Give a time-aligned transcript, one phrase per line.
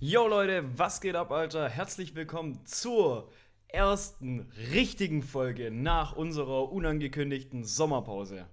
[0.00, 1.68] Yo Leute, was geht ab, Alter?
[1.68, 3.30] Herzlich willkommen zur
[3.68, 4.40] ersten
[4.72, 8.46] richtigen Folge nach unserer unangekündigten Sommerpause.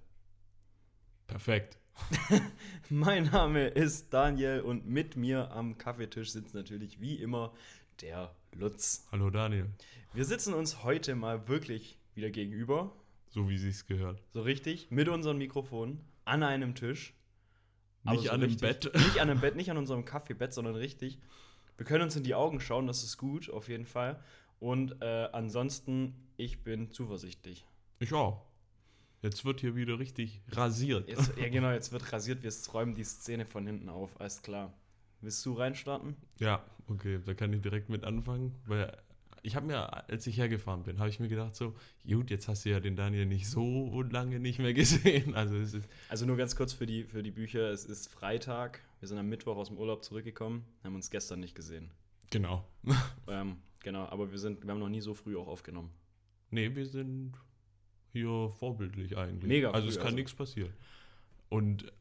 [1.28, 1.78] Perfekt.
[2.90, 7.54] mein Name ist Daniel und mit mir am Kaffeetisch sitzt natürlich wie immer
[8.02, 9.08] der Lutz.
[9.12, 9.68] Hallo Daniel.
[10.14, 12.96] Wir sitzen uns heute mal wirklich wieder gegenüber.
[13.30, 14.24] So wie sich's gehört.
[14.34, 17.14] So richtig, mit unseren Mikrofonen, an einem Tisch.
[18.04, 18.92] Nicht so an einem Bett.
[18.94, 21.20] Nicht an einem Bett, nicht an unserem Kaffeebett, sondern richtig.
[21.78, 24.20] Wir können uns in die Augen schauen, das ist gut, auf jeden Fall.
[24.60, 27.66] Und äh, ansonsten, ich bin zuversichtlich.
[28.00, 28.46] Ich auch.
[29.22, 31.10] Jetzt wird hier wieder richtig rasiert.
[31.10, 34.74] Jetzt, ja, genau, jetzt wird rasiert, wir räumen die Szene von hinten auf, alles klar.
[35.22, 36.16] Willst du reinstarten?
[36.38, 38.96] Ja, okay, da kann ich direkt mit anfangen, weil
[39.44, 41.76] ich habe mir, als ich hergefahren bin, habe ich mir gedacht so,
[42.08, 45.36] gut, jetzt hast du ja den Daniel nicht so lange nicht mehr gesehen.
[45.36, 48.82] Also es ist Also nur ganz kurz für die, für die Bücher, es ist Freitag,
[49.00, 51.92] wir sind am Mittwoch aus dem Urlaub zurückgekommen, haben uns gestern nicht gesehen.
[52.32, 52.66] genau.
[53.28, 55.92] Ähm, genau, aber wir sind, wir haben noch nie so früh auch aufgenommen.
[56.52, 57.34] Nee, wir sind
[58.12, 59.48] hier vorbildlich eigentlich.
[59.48, 60.16] Mega Also früh, es kann also.
[60.16, 60.74] nichts passieren.
[61.50, 61.92] Und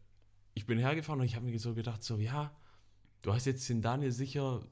[0.55, 2.51] ich bin hergefahren und ich habe mir so gedacht, so, ja,
[3.23, 4.63] du hast jetzt den Daniel sicher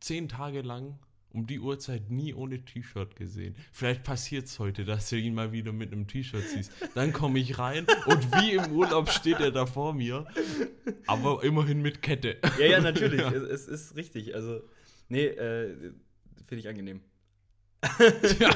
[0.00, 0.98] zehn Tage lang
[1.34, 3.54] um die Uhrzeit nie ohne T-Shirt gesehen.
[3.72, 6.72] Vielleicht passiert es heute, dass du ihn mal wieder mit einem T-Shirt siehst.
[6.94, 10.26] Dann komme ich rein und wie im Urlaub steht er da vor mir,
[11.06, 12.38] aber immerhin mit Kette.
[12.58, 13.30] Ja, ja, natürlich, Ja.
[13.32, 14.34] Es, es ist richtig.
[14.34, 14.62] Also,
[15.08, 15.74] nee, äh,
[16.46, 17.00] finde ich angenehm.
[18.40, 18.50] Ja,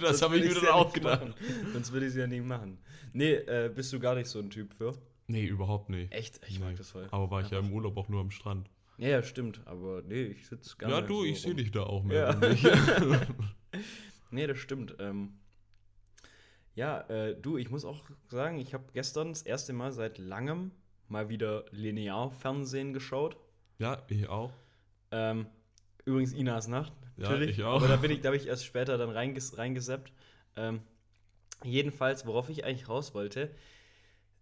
[0.00, 1.20] das habe ich mir dann ja auch gedacht.
[1.26, 1.34] machen.
[1.72, 2.78] Sonst würde ich es ja nicht machen.
[3.12, 4.92] Nee, äh, bist du gar nicht so ein Typ für?
[5.26, 6.12] Nee, überhaupt nicht.
[6.12, 6.40] Echt?
[6.48, 6.66] Ich Nee.
[6.66, 7.08] mag das voll.
[7.10, 8.68] Aber war ich ja Einfach- im Urlaub auch nur am Strand.
[9.00, 9.62] Ja, ja, stimmt.
[9.64, 10.94] Aber nee, ich sitze gerne.
[10.94, 12.38] Ja, du, so ich sehe dich da auch mehr.
[12.40, 12.48] Ja.
[12.48, 12.64] nicht?
[14.32, 14.94] Nee, das stimmt.
[15.00, 15.32] Ähm,
[16.76, 20.70] ja, äh, du, ich muss auch sagen, ich habe gestern das erste Mal seit langem
[21.08, 23.36] mal wieder Linearfernsehen geschaut.
[23.78, 24.52] ja, ich auch.
[25.10, 25.46] Ähm,
[26.04, 27.58] übrigens Inas Nacht, Ja, natürlich.
[27.58, 27.76] ich auch.
[27.76, 30.12] Aber da bin ich, da habe ich erst später dann reinges reingeseppt.
[30.56, 30.82] Ähm,
[31.64, 33.50] jedenfalls, worauf ich eigentlich raus wollte,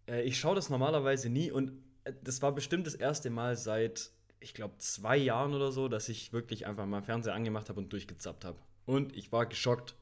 [0.07, 1.73] äh, ich schaue das normalerweise nie und
[2.05, 6.09] äh, das war bestimmt das erste Mal seit, ich glaube, zwei Jahren oder so, dass
[6.09, 8.59] ich wirklich einfach mal Fernseher angemacht habe und durchgezappt habe.
[8.87, 9.94] Und ich war geschockt.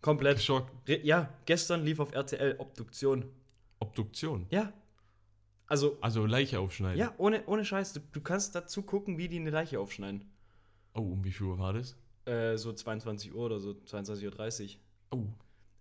[0.00, 0.36] Komplett.
[0.38, 0.72] Geschockt.
[1.02, 3.24] Ja, gestern lief auf RTL Obduktion.
[3.80, 4.46] Obduktion.
[4.50, 4.72] Ja.
[5.66, 6.98] Also, Also Leiche aufschneiden.
[6.98, 7.94] ja, ohne, ohne Scheiß.
[7.94, 10.30] Du, du kannst dazu gucken, wie die eine Leiche aufschneiden.
[10.94, 11.96] Oh, um wie viel Uhr war das?
[12.26, 15.18] Äh, so 22 Uhr oder so 22.30 Uhr.
[15.18, 15.24] Oh.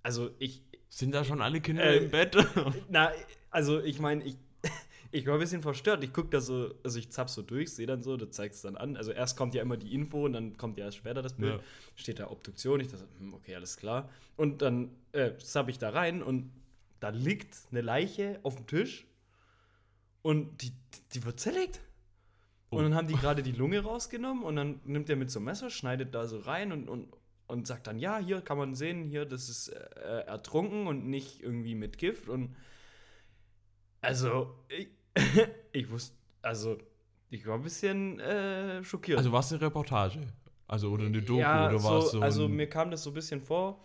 [0.02, 2.36] Also ich, Sind da schon alle Kinder Äh, im Bett?
[2.90, 3.12] na,
[3.50, 4.38] also ich meine, ich,
[5.14, 6.04] ich war ein bisschen verstört.
[6.04, 8.62] Ich gucke da so, also ich zapp so durch, sehe dann so, du zeigst es
[8.64, 8.98] dann an.
[8.98, 11.54] Also erst kommt ja immer die Info und dann kommt ja erst später das Bild.
[11.54, 11.64] Ja.
[11.96, 12.80] Steht da Obduktion.
[12.80, 14.10] Ich dachte, hm, okay, alles klar.
[14.38, 16.52] Und dann äh, zapp ich da rein und
[17.00, 19.06] da liegt eine Leiche auf dem Tisch
[20.24, 20.72] und die,
[21.14, 21.80] die wird zerlegt.
[22.72, 22.78] Oh.
[22.78, 25.46] Und dann haben die gerade die Lunge rausgenommen und dann nimmt er mit so einem
[25.46, 27.14] Messer, schneidet da so rein und, und,
[27.46, 31.44] und sagt dann, ja, hier kann man sehen, hier, das ist äh, ertrunken und nicht
[31.44, 32.30] irgendwie mit Gift.
[32.30, 32.56] Und
[34.02, 34.90] also, ich,
[35.72, 36.78] ich wusste, also,
[37.30, 39.18] ich war ein bisschen äh, schockiert.
[39.18, 40.20] Also war es eine Reportage?
[40.68, 43.12] Also oder eine Doku ja, oder war es so, so also mir kam das so
[43.12, 43.84] ein bisschen vor,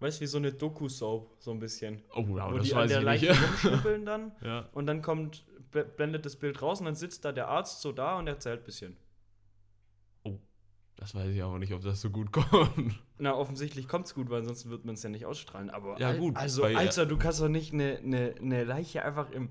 [0.00, 2.02] weißt du, wie so eine Doku-Soap, so ein bisschen.
[2.14, 3.42] Oh, ja, wo das die an weiß der ich Leiche nicht.
[3.48, 4.68] rumschnippeln dann ja.
[4.72, 7.92] und dann kommt, bl- blendet das Bild raus und dann sitzt da der Arzt so
[7.92, 8.96] da und erzählt ein bisschen.
[10.96, 13.00] Das weiß ich aber nicht, ob das so gut kommt.
[13.18, 15.70] Na, offensichtlich kommt es gut, weil ansonsten wird man es ja nicht ausstrahlen.
[15.70, 19.30] Aber Ja, gut, also, bei- Alter, du kannst doch nicht eine ne, ne Leiche einfach
[19.30, 19.50] im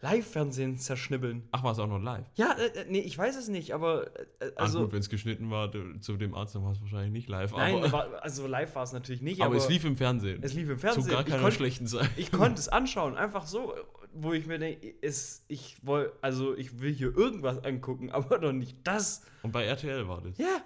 [0.00, 1.48] Live-Fernsehen zerschnibbeln.
[1.50, 2.24] Ach, war es auch noch live?
[2.36, 4.80] Ja, äh, äh, nee, ich weiß es nicht, aber äh, Also, also.
[4.82, 7.52] gut, wenn es geschnitten war, zu dem Arzt, dann war es wahrscheinlich nicht live.
[7.52, 10.40] nein, aber, also live war es natürlich nicht, aber aber, es lief im Fernsehen.
[10.42, 11.10] es lief im Zu Fernsehen.
[11.12, 12.08] gar Ich keiner konnt- schlechten Zeit.
[12.16, 13.74] Ich konnte es anschauen, einfach so,
[14.14, 15.76] wo ich mir denke, ist, ich
[16.22, 19.22] also ich will hier irgendwas angucken, aber doch nicht das.
[19.42, 20.38] Und bei RTL war das.
[20.38, 20.60] Ja,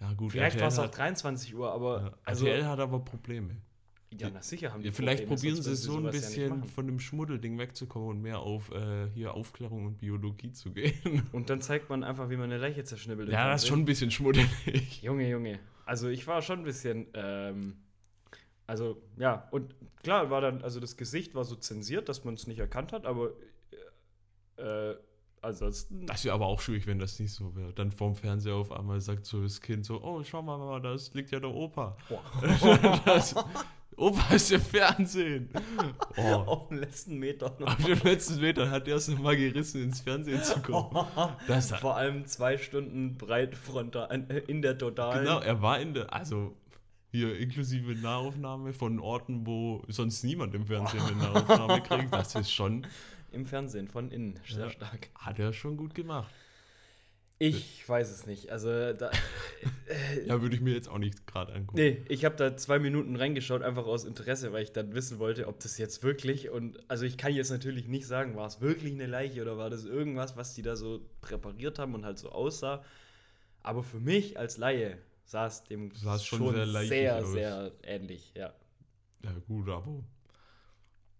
[0.00, 3.00] Ja, gut, vielleicht war es auch hat, 23 Uhr, aber ja, also, RTL hat aber
[3.00, 3.56] Probleme.
[4.18, 6.68] Ja, na sicher haben die Ja, vielleicht Probleme, probieren sie so ein ja bisschen machen.
[6.68, 11.22] von dem Schmuddelding wegzukommen und mehr auf äh, hier Aufklärung und Biologie zu gehen.
[11.32, 13.28] Und dann zeigt man einfach, wie man eine Leiche zerschnibbelt.
[13.30, 14.48] ja, das ist schon ein bisschen schmuddelig.
[15.02, 15.58] Junge, Junge.
[15.86, 17.76] Also ich war schon ein bisschen, ähm,
[18.66, 22.46] also ja, und klar war dann, also das Gesicht war so zensiert, dass man es
[22.46, 23.32] nicht erkannt hat, aber
[24.56, 24.94] äh,
[25.44, 26.06] ansonsten.
[26.06, 27.72] Das wäre aber auch schwierig, wenn das nicht so wäre.
[27.72, 31.14] Dann vorm Fernseher auf einmal sagt so das Kind so, oh, schau mal, Mama, das
[31.14, 31.96] liegt ja der Opa.
[33.04, 33.34] das,
[33.96, 35.50] Opa ist im Fernsehen.
[36.16, 36.22] Oh.
[36.46, 37.66] Auf den letzten Meter noch.
[37.76, 41.06] Auf dem letzten Meter hat er es nochmal gerissen, ins Fernsehen zu kommen.
[41.48, 45.24] Das, Vor allem zwei Stunden breit frontal äh, in der totalen.
[45.24, 46.54] genau, er war in der, also
[47.10, 52.12] hier inklusive Nahaufnahme von Orten, wo sonst niemand im Fernsehen eine Nahaufnahme kriegt.
[52.12, 52.86] Das ist schon,
[53.32, 54.38] im Fernsehen von innen.
[54.48, 54.70] Sehr Ja.
[54.70, 55.08] stark.
[55.18, 56.32] Hat er schon gut gemacht.
[57.38, 58.50] Ich weiß es nicht.
[58.50, 59.10] Also da,
[60.26, 61.78] Ja, würde ich mir jetzt auch nicht gerade angucken.
[61.78, 65.48] Nee, ich habe da zwei Minuten reingeschaut, einfach aus Interesse, weil ich dann wissen wollte,
[65.48, 68.92] ob das jetzt wirklich und also ich kann jetzt natürlich nicht sagen, war es wirklich
[68.92, 72.30] eine Leiche oder war das irgendwas, was die da so präpariert haben und halt so
[72.30, 72.84] aussah.
[73.62, 78.32] Aber für mich als Laie sah es dem Sah schon schon, sehr sehr, sehr ähnlich,
[78.34, 78.54] ja.
[79.22, 80.04] Ja, gut, aber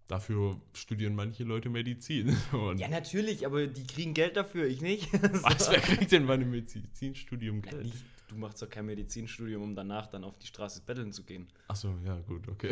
[0.07, 2.35] dafür studieren manche Leute Medizin.
[2.51, 5.11] Und Ja, natürlich, aber die kriegen Geld dafür, ich nicht.
[5.43, 7.83] was, wer kriegt denn bei einem Medizinstudium Ja, Geld?
[7.85, 8.05] nicht.
[8.27, 11.47] Du machst doch kein Medizinstudium, um danach dann auf die Straße betteln zu gehen.
[11.67, 12.71] Achso, ja, gut, okay.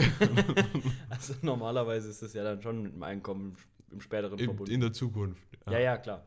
[1.09, 3.55] Also normalerweise ist das ja dann schon mit dem Einkommen
[3.91, 4.71] im späteren in, verbunden.
[4.71, 5.43] in der Zukunft.
[5.69, 6.25] Ja, ja, klar.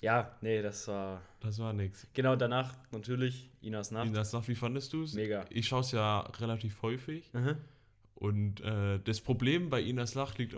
[0.00, 1.20] Ja, nee, das war.
[1.40, 2.06] Das war nix.
[2.14, 4.06] Genau danach natürlich Inas Nacht.
[4.06, 5.12] Ina, sag, wie fandest du es?
[5.12, 5.44] Mega.
[5.50, 7.30] Ich schaue es ja relativ häufig.
[7.34, 7.56] Mhm.
[8.18, 10.56] Und äh, das Problem bei Inas Nacht liegt,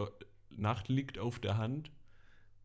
[0.49, 1.91] Nacht liegt auf der Hand.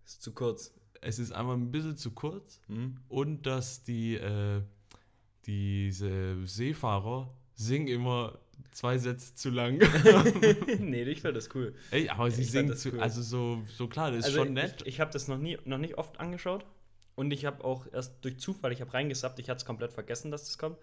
[0.06, 0.74] Ist zu kurz.
[1.02, 2.98] Es ist einmal ein bisschen zu kurz Hm?
[3.10, 4.62] und dass die äh,
[5.46, 8.40] diese Seefahrer singen immer
[8.72, 9.80] zwei Sätze zu lang.
[10.80, 11.76] nee, ich fand das cool.
[11.92, 13.02] Ey, aber sie Ich singen zu, cool.
[13.02, 14.82] also so, so klar, das ist also schon nett.
[14.82, 16.66] Ich, ich habe das noch nie, noch nicht oft angeschaut.
[17.16, 20.32] Und ich habe auch erst durch Zufall, ich habe reingesappt, ich hatte es komplett vergessen,
[20.32, 20.78] dass das kommt.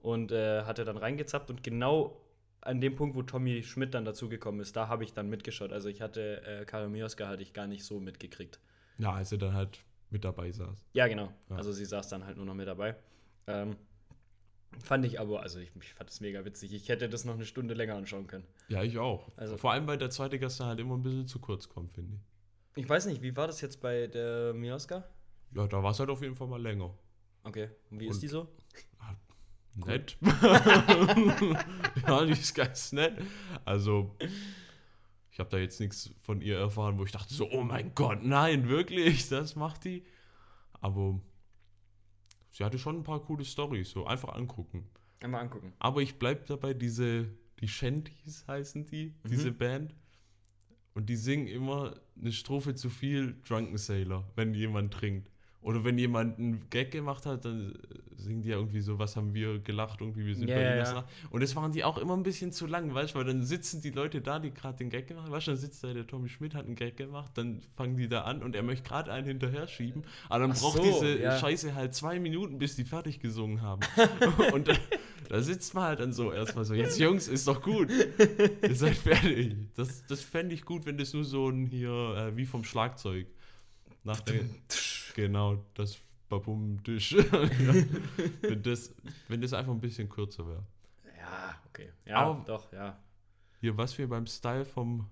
[0.00, 2.20] Und äh, hatte dann reingezappt und genau
[2.60, 5.72] an dem Punkt, wo Tommy Schmidt dann dazugekommen ist, da habe ich dann mitgeschaut.
[5.72, 8.60] Also ich hatte äh, Karin Mioska hatte ich gar nicht so mitgekriegt.
[8.98, 10.84] ja, als er dann halt mit dabei saß.
[10.94, 11.32] Ja, genau.
[11.50, 11.56] Ja.
[11.56, 12.96] Also sie saß dann halt nur noch mit dabei.
[13.46, 13.76] Ähm,
[14.82, 16.72] fand ich aber, also ich, ich fand es mega witzig.
[16.72, 18.44] Ich hätte das noch eine Stunde länger anschauen können.
[18.68, 19.30] Ja, ich auch.
[19.36, 21.92] Also- Vor allem, weil der zweite Gast dann halt immer ein bisschen zu kurz kommt,
[21.92, 22.20] finde ich.
[22.82, 25.04] Ich weiß nicht, wie war das jetzt bei der Mioska?
[25.54, 26.92] Ja, da war es halt auf jeden Fall mal länger.
[27.44, 28.48] Okay, und wie Und- ist die so?
[29.86, 30.16] Nett.
[32.06, 33.18] ja, die ist ganz nett.
[33.64, 34.14] Also,
[35.30, 38.22] ich habe da jetzt nichts von ihr erfahren, wo ich dachte so, oh mein Gott,
[38.24, 40.04] nein, wirklich, das macht die.
[40.80, 41.20] Aber
[42.50, 44.88] sie hatte schon ein paar coole Storys, so einfach angucken.
[45.20, 45.72] Einmal angucken.
[45.78, 47.28] Aber ich bleib dabei, diese,
[47.60, 49.28] die Shanties heißen die, Mhm.
[49.28, 49.94] diese Band.
[50.94, 55.30] Und die singen immer eine Strophe zu viel Drunken Sailor, wenn jemand trinkt.
[55.60, 57.74] Oder wenn jemand einen Gag gemacht hat, dann
[58.16, 61.04] singen die ja irgendwie so, was haben wir gelacht, irgendwie, wir sind Ja, bei ja.
[61.30, 63.80] Und das waren die auch immer ein bisschen zu lang, weißt du, weil dann sitzen
[63.80, 66.06] die Leute da, die gerade den Gag gemacht haben, weißt du, dann sitzt da der
[66.06, 69.12] Tommy Schmidt, hat einen Gag gemacht, dann fangen die da an und er möchte gerade
[69.12, 71.38] einen hinterher schieben, aber dann Ach braucht so, diese ja.
[71.38, 73.82] Scheiße halt zwei Minuten, bis die fertig gesungen haben.
[74.52, 74.74] und da,
[75.28, 77.90] da sitzt man halt dann so erstmal so, jetzt Jungs, ist doch gut.
[77.90, 79.56] Ihr seid fertig.
[79.74, 83.26] Das, das fände ich gut, wenn das nur so ein hier, äh, wie vom Schlagzeug.
[84.08, 84.44] Nach der,
[85.14, 85.98] genau, das
[86.30, 87.12] Babum-Tisch.
[87.12, 87.24] ja.
[88.40, 88.94] wenn, das,
[89.28, 90.64] wenn das einfach ein bisschen kürzer wäre.
[91.18, 91.90] Ja, okay.
[92.06, 92.98] Ja, Aber- doch, ja.
[93.60, 95.10] Hier, was mir beim Style vom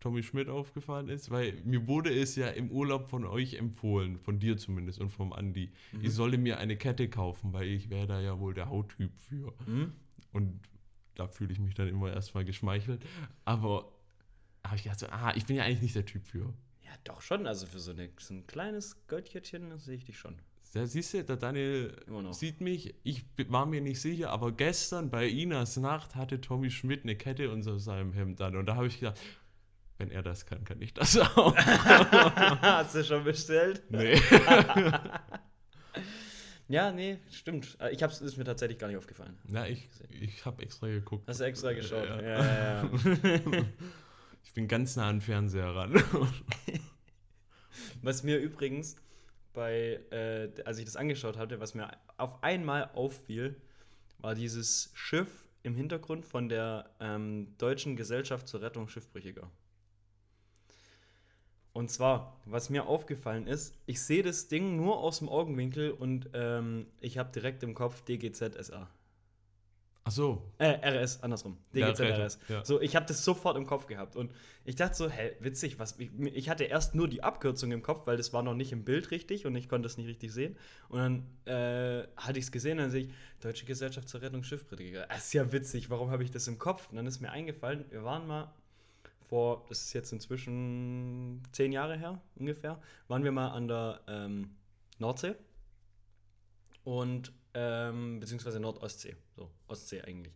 [0.00, 4.38] Tommy Schmidt aufgefallen ist, weil mir wurde es ja im Urlaub von euch empfohlen, von
[4.38, 5.72] dir zumindest und vom Andi.
[5.92, 6.04] Mhm.
[6.04, 9.52] Ich solle mir eine Kette kaufen, weil ich wäre da ja wohl der Hauttyp für.
[9.66, 9.92] Hm?
[10.32, 10.60] Und
[11.16, 13.04] da fühle ich mich dann immer erstmal geschmeichelt.
[13.44, 13.92] Aber
[14.64, 16.54] habe ich gedacht, so, ah, ich bin ja eigentlich nicht der Typ für.
[16.88, 17.46] Ja, doch schon.
[17.46, 20.36] Also für so, eine, so ein kleines Goldkettchen sehe ich dich schon.
[20.74, 21.94] Da siehst du, der Daniel
[22.32, 27.04] sieht mich, ich war mir nicht sicher, aber gestern bei Inas Nacht hatte Tommy Schmidt
[27.04, 28.54] eine Kette unter seinem Hemd an.
[28.56, 29.18] Und da habe ich gedacht,
[29.96, 31.56] wenn er das kann, kann ich das auch.
[31.56, 33.82] Hast du schon bestellt?
[33.90, 34.20] nee.
[36.70, 37.78] Ja, nee, stimmt.
[37.80, 39.38] Äh, Ich hab's, ist mir tatsächlich gar nicht aufgefallen.
[39.48, 39.88] Na, ich,
[40.20, 41.26] ich habe extra geguckt.
[41.26, 42.06] Hast du extra geschaut?
[42.06, 42.20] Ja.
[42.20, 43.64] Ja, ja, ja.
[44.58, 45.94] Bin ganz nah an den Fernseher ran.
[48.02, 48.96] Was mir übrigens
[49.52, 53.54] bei, äh, als ich das angeschaut hatte, was mir auf einmal auffiel,
[54.18, 59.48] war dieses Schiff im Hintergrund von der ähm, Deutschen Gesellschaft zur Rettung Schiffbrüchiger.
[61.72, 66.30] Und zwar, was mir aufgefallen ist, ich sehe das Ding nur aus dem Augenwinkel und
[66.34, 68.88] ähm, ich habe direkt im Kopf DGZ-SA.
[70.08, 70.42] Ach so.
[70.56, 71.58] Äh, RS, andersrum.
[71.74, 72.38] Ja, DGZ Rettung, RS.
[72.48, 72.64] ja.
[72.64, 74.16] So, ich habe das sofort im Kopf gehabt.
[74.16, 74.32] Und
[74.64, 75.98] ich dachte so, hä, witzig, was.
[75.98, 78.84] Ich, ich hatte erst nur die Abkürzung im Kopf, weil das war noch nicht im
[78.84, 80.56] Bild richtig und ich konnte es nicht richtig sehen.
[80.88, 83.10] Und dann äh, hatte ich es gesehen, dann sehe ich,
[83.42, 85.06] Deutsche Gesellschaft zur Rettung Schiffbrüchiger.
[85.08, 86.88] Das ist ja witzig, warum habe ich das im Kopf?
[86.88, 88.50] Und dann ist mir eingefallen, wir waren mal
[89.28, 94.56] vor, das ist jetzt inzwischen zehn Jahre her ungefähr, waren wir mal an der ähm,
[94.98, 95.34] Nordsee
[96.82, 100.34] und ähm, beziehungsweise Nordostsee, so Ostsee eigentlich.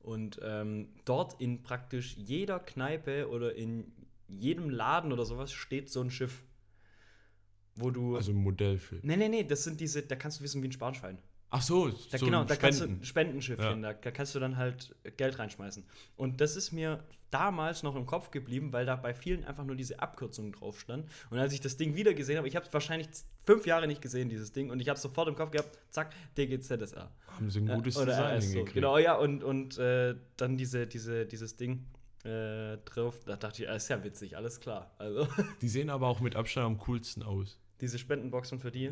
[0.00, 3.92] Und ähm, dort in praktisch jeder Kneipe oder in
[4.28, 6.44] jedem Laden oder sowas steht so ein Schiff,
[7.76, 8.16] wo du.
[8.16, 9.02] Also ein Modellschiff.
[9.02, 11.18] nee, nee, nee, das sind diese, da kannst du wissen wie ein Sparschwein.
[11.56, 13.92] Ach so, Da, so genau, ein da kannst du Spendenschiffchen, Ja.
[13.92, 15.84] da, da kannst du dann halt Geld reinschmeißen.
[16.16, 19.76] Und das ist mir damals noch im Kopf geblieben, weil da bei vielen einfach nur
[19.76, 21.08] diese Abkürzung drauf stand.
[21.30, 23.08] Und als ich das Ding wieder gesehen habe, ich habe es wahrscheinlich
[23.44, 27.10] fünf Jahre nicht gesehen, dieses Ding, und ich habe sofort im Kopf gehabt, zack, DGZSA.
[27.28, 28.64] Haben sie ein gutes Ja, oder Design RS so.
[28.74, 31.84] Genau, ja, und, und äh, dann diese, diese, dieses Ding
[32.24, 34.92] äh, drauf, da dachte ich, ah, ist ja witzig, alles klar.
[34.98, 35.28] Also,
[35.60, 37.58] Die sehen aber auch mit Abstand am coolsten aus.
[37.80, 38.90] diese Spendenboxen für die.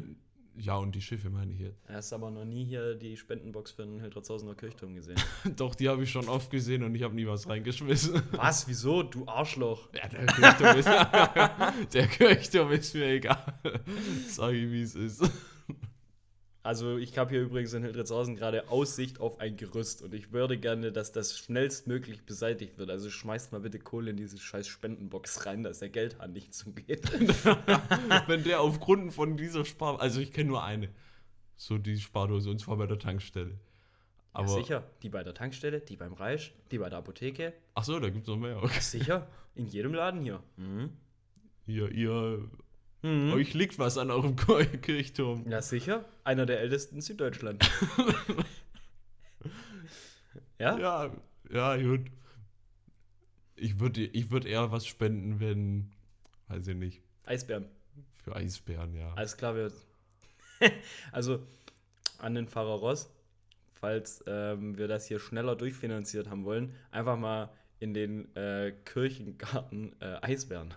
[0.57, 1.81] Ja, und die Schiffe meine ich jetzt.
[1.89, 5.17] Er hast aber noch nie hier die Spendenbox für den Hildretzhausener Kirchturm gesehen.
[5.57, 8.23] Doch, die habe ich schon oft gesehen und ich habe nie was reingeschmissen.
[8.33, 8.69] Was?
[8.69, 9.03] Wieso?
[9.03, 9.89] Du Arschloch.
[9.95, 10.89] Ja, der Kirchturm ist,
[11.95, 13.55] der Kirchturm ist mir egal.
[14.29, 15.23] Sag ich, wie es ist.
[16.65, 20.57] Also ich habe hier übrigens in Hildretzhausen gerade Aussicht auf ein Gerüst und ich würde
[20.57, 22.89] gerne, dass das schnellstmöglich beseitigt wird.
[22.89, 27.11] Also schmeißt mal bitte Kohle in diese scheiß Spendenbox rein, dass der Geldhahn nicht zugeht.
[28.29, 30.01] Wenn der aufgrund von dieser Spar...
[30.01, 30.89] Also ich kenne nur eine.
[31.57, 33.59] So die Spardose, und zwar bei der Tankstelle.
[34.33, 37.53] Aber, ja, sicher, die bei der Tankstelle, die beim Reich, die bei der Apotheke.
[37.75, 38.63] Ach so, da gibt es noch mehr.
[38.63, 38.81] Okay.
[38.81, 40.43] Sicher, in jedem Laden hier.
[40.57, 40.91] Mhm.
[41.67, 42.49] Ihr, ihr,
[43.03, 43.33] Mhm.
[43.33, 44.37] euch liegt was an eurem
[44.83, 45.51] Kirchturm.
[45.51, 46.05] Ja, sicher.
[46.25, 47.69] Einer der ältesten in Süddeutschland.
[50.59, 50.79] ja?
[50.79, 51.11] Ja,
[51.51, 52.11] ja, gut.
[53.57, 55.93] Ich würde ich würd eher was spenden, wenn,
[56.49, 57.67] weiß ich nicht, Eisbären.
[58.25, 59.13] für Eisbären, ja.
[59.15, 59.73] Alles klar, wir.
[61.13, 61.41] also
[62.19, 63.11] an den Pfarrer Ross,
[63.73, 70.01] falls ähm, wir das hier schneller durchfinanziert haben wollen, einfach mal in den äh, Kirchengarten
[70.01, 70.73] äh, Eisbären.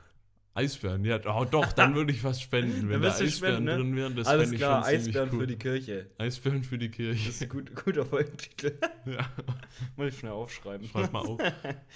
[0.55, 3.75] Eisbären, ja, oh, doch, dann würde ich was spenden, wenn da Eisbären spenden, ne?
[3.75, 4.15] drin wären.
[4.15, 5.39] Das Alles ich klar, schon Eisbären cool.
[5.41, 6.09] für die Kirche.
[6.17, 7.29] Eisbären für die Das Kirche.
[7.29, 8.71] ist ein gut, guter Folgentitel.
[9.05, 9.29] Ja,
[9.97, 10.87] Muss ich schnell aufschreiben.
[10.87, 11.39] schreib mal auf.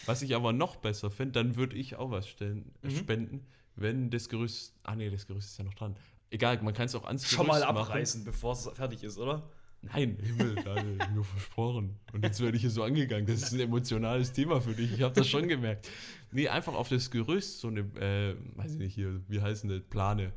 [0.06, 2.90] Was ich aber noch besser finde, dann würde ich auch was stellen, Mhm.
[2.92, 4.76] spenden, wenn das Gerüst.
[4.84, 5.96] Ah, nee, das Gerüst ist ja noch dran.
[6.30, 9.50] Egal, man kann es auch ans Schon mal Gerüst abreißen, bevor es fertig ist, oder?
[9.82, 11.98] Nein, Himmel, Daniel, nur versprochen.
[12.12, 13.26] Und jetzt werde ich hier so angegangen.
[13.26, 14.92] Das ist ein emotionales Thema für dich.
[14.94, 15.90] Ich habe das schon gemerkt.
[16.32, 19.82] Nee, einfach auf das Gerüst so eine, äh, weiß ich nicht hier, wie heißen das,
[19.90, 20.34] Plane.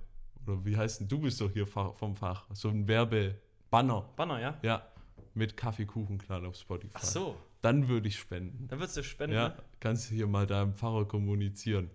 [0.46, 2.46] Oder wie heißt denn, du bist doch hier vom Fach.
[2.52, 4.08] So ein Werbebanner.
[4.16, 4.58] Banner, ja?
[4.62, 4.86] Ja,
[5.34, 6.92] mit Kaffeekuchenclan auf Spotify.
[6.94, 8.68] Ach so, Dann würde ich spenden.
[8.68, 9.36] dann würdest du spenden.
[9.36, 9.56] Ja, ne?
[9.80, 11.90] kannst du hier mal deinem Pfarrer kommunizieren.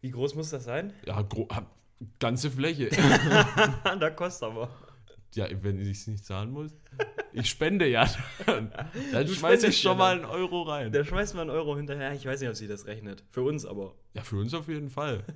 [0.00, 0.92] Wie groß muss das sein?
[1.06, 1.26] Ja,
[2.18, 2.90] ganze Fläche.
[4.00, 4.68] da kostet aber.
[5.34, 6.72] Ja, wenn ich es nicht zahlen muss.
[7.32, 8.08] Ich spende ja
[8.46, 8.72] dann.
[9.12, 10.92] Dann schmeiße ich schon ja mal einen Euro rein.
[10.92, 12.12] Da schmeißt man einen Euro hinterher.
[12.12, 13.24] Ich weiß nicht, ob sie das rechnet.
[13.30, 13.94] Für uns aber.
[14.14, 15.24] Ja, für uns auf jeden Fall.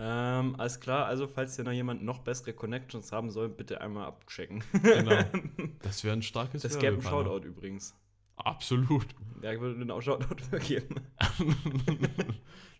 [0.00, 4.06] Ähm, alles klar, also falls hier noch jemand noch bessere Connections haben soll, bitte einmal
[4.06, 4.62] abchecken.
[4.82, 5.24] Genau.
[5.82, 7.02] Das wäre ein starkes Das gäbe ein.
[7.02, 7.96] Shoutout übrigens.
[8.36, 9.06] Absolut.
[9.42, 11.00] Ja, würde den auch Shoutout für geben.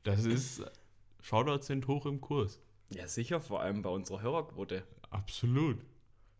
[0.04, 0.62] Das ist.
[1.20, 2.60] Shoutouts sind hoch im Kurs.
[2.90, 4.84] Ja, sicher, vor allem bei unserer Hörerquote.
[5.10, 5.78] Absolut.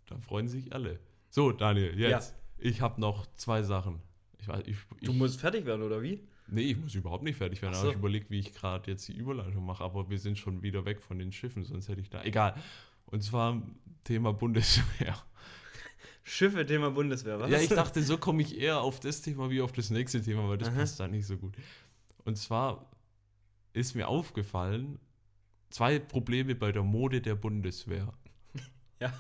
[0.08, 0.98] Da freuen sich alle.
[1.30, 2.34] So, Daniel, jetzt.
[2.58, 4.00] Ich habe noch zwei Sachen.
[4.40, 6.26] Ich weiß, ich, ich, Du musst fertig werden, oder wie?
[6.48, 7.74] Nee, ich muss überhaupt nicht fertig werden.
[7.74, 7.92] Ach Aber so.
[7.92, 9.84] ich überlege, wie ich gerade jetzt die Überleitung mache.
[9.84, 12.22] Aber wir sind schon wieder weg von den Schiffen, sonst hätte ich da.
[12.24, 12.54] Egal.
[13.06, 13.62] Und zwar
[14.04, 15.14] Thema Bundeswehr.
[16.22, 17.50] Schiffe, Thema Bundeswehr, was?
[17.50, 20.48] Ja, ich dachte, so komme ich eher auf das Thema wie auf das nächste Thema,
[20.48, 20.76] weil das Aha.
[20.76, 21.54] passt da nicht so gut.
[22.24, 22.90] Und zwar
[23.72, 24.98] ist mir aufgefallen,
[25.70, 28.12] zwei Probleme bei der Mode der Bundeswehr.
[29.00, 29.12] Ja.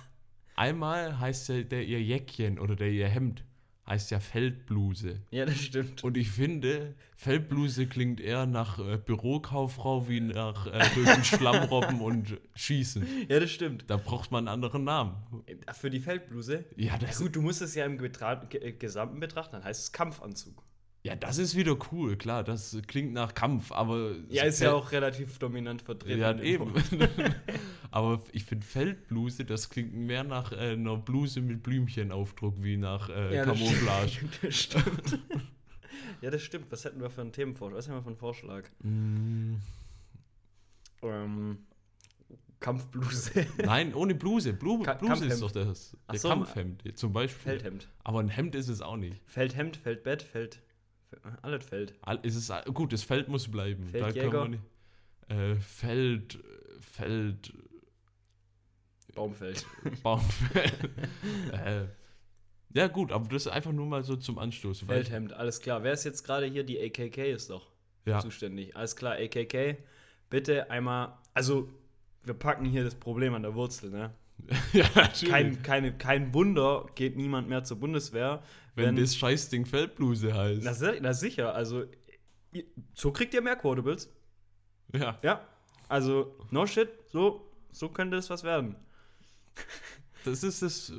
[0.58, 3.44] Einmal heißt ja der ihr Jäckchen oder der ihr Hemd
[3.86, 5.22] heißt ja Feldbluse.
[5.30, 6.04] Ja, das stimmt.
[6.04, 11.64] Und ich finde, Feldbluse klingt eher nach äh, Bürokauffrau wie nach äh, durch den Schlamm
[11.64, 13.06] robben und schießen.
[13.28, 13.84] Ja, das stimmt.
[13.88, 15.16] Da braucht man einen anderen Namen.
[15.46, 16.64] Äh, Für die Feldbluse?
[16.76, 19.80] Ja, Ja, das, gut, du musst es ja im Betra äh, Gesamten betrachten, dann heißt
[19.80, 20.62] es Kampfanzug.
[21.04, 24.12] Ja, das ist wieder cool, klar, das klingt nach Kampf, aber.
[24.28, 26.20] Ja, ist ja auch relativ dominant vertreten.
[26.20, 26.72] Ja, eben.
[27.90, 33.08] Aber ich finde Feldbluse, das klingt mehr nach äh, einer Bluse mit Blümchenaufdruck wie nach
[33.08, 34.08] äh, Ja, das Camouflage.
[34.10, 35.18] stimmt, Das stimmt.
[36.20, 36.70] ja, das stimmt.
[36.70, 37.78] Was hätten wir für einen Themenvorschlag?
[37.78, 38.64] Was haben wir für einen Vorschlag?
[38.82, 39.54] Mm,
[41.02, 41.58] Ähm,
[42.60, 43.46] Kampfbluse.
[43.64, 44.52] Nein, ohne Bluse.
[44.52, 45.42] Blu Ka- Bluse ist Kampfhemd.
[45.42, 45.96] doch das.
[46.12, 47.40] Der so, Kampfhemd zum Beispiel.
[47.52, 47.88] Feldhemd.
[48.04, 49.22] Aber ein Hemd ist es auch nicht.
[49.26, 50.60] Feldhemd, Feldbett, Feld.
[51.42, 51.94] Alles Feld.
[52.02, 53.88] All- Ist es, gut, das Feld muss bleiben.
[53.92, 54.30] Da Feldjäger.
[54.30, 54.52] können
[55.28, 55.56] wir nicht.
[55.56, 56.38] Äh, Feld,
[56.80, 57.52] Feld,
[59.14, 59.66] Baumfeld.
[60.02, 60.72] Baumfeld.
[61.52, 61.86] äh,
[62.74, 64.80] ja, gut, aber das ist einfach nur mal so zum Anstoß.
[64.82, 65.82] Feldhemd, alles klar.
[65.82, 66.64] Wer ist jetzt gerade hier?
[66.64, 67.66] Die AKK ist doch
[68.04, 68.76] Ja, zuständig.
[68.76, 69.78] Alles klar, AKK.
[70.30, 71.16] Bitte einmal.
[71.34, 71.68] Also,
[72.24, 74.12] wir packen hier das Problem an der Wurzel, ne?
[74.72, 75.30] ja natürlich.
[75.32, 78.42] Kein, keine, kein Wunder geht niemand mehr zur Bundeswehr.
[78.78, 80.62] Wenn, das Scheißding Feldbluse heißt.
[80.62, 81.84] Na, na sicher, also
[82.94, 84.10] so kriegt ihr mehr Quotables.
[84.92, 85.46] ja, Ja,
[85.88, 88.76] also no shit, so, so könnte es was werden.
[90.24, 90.92] das ist das,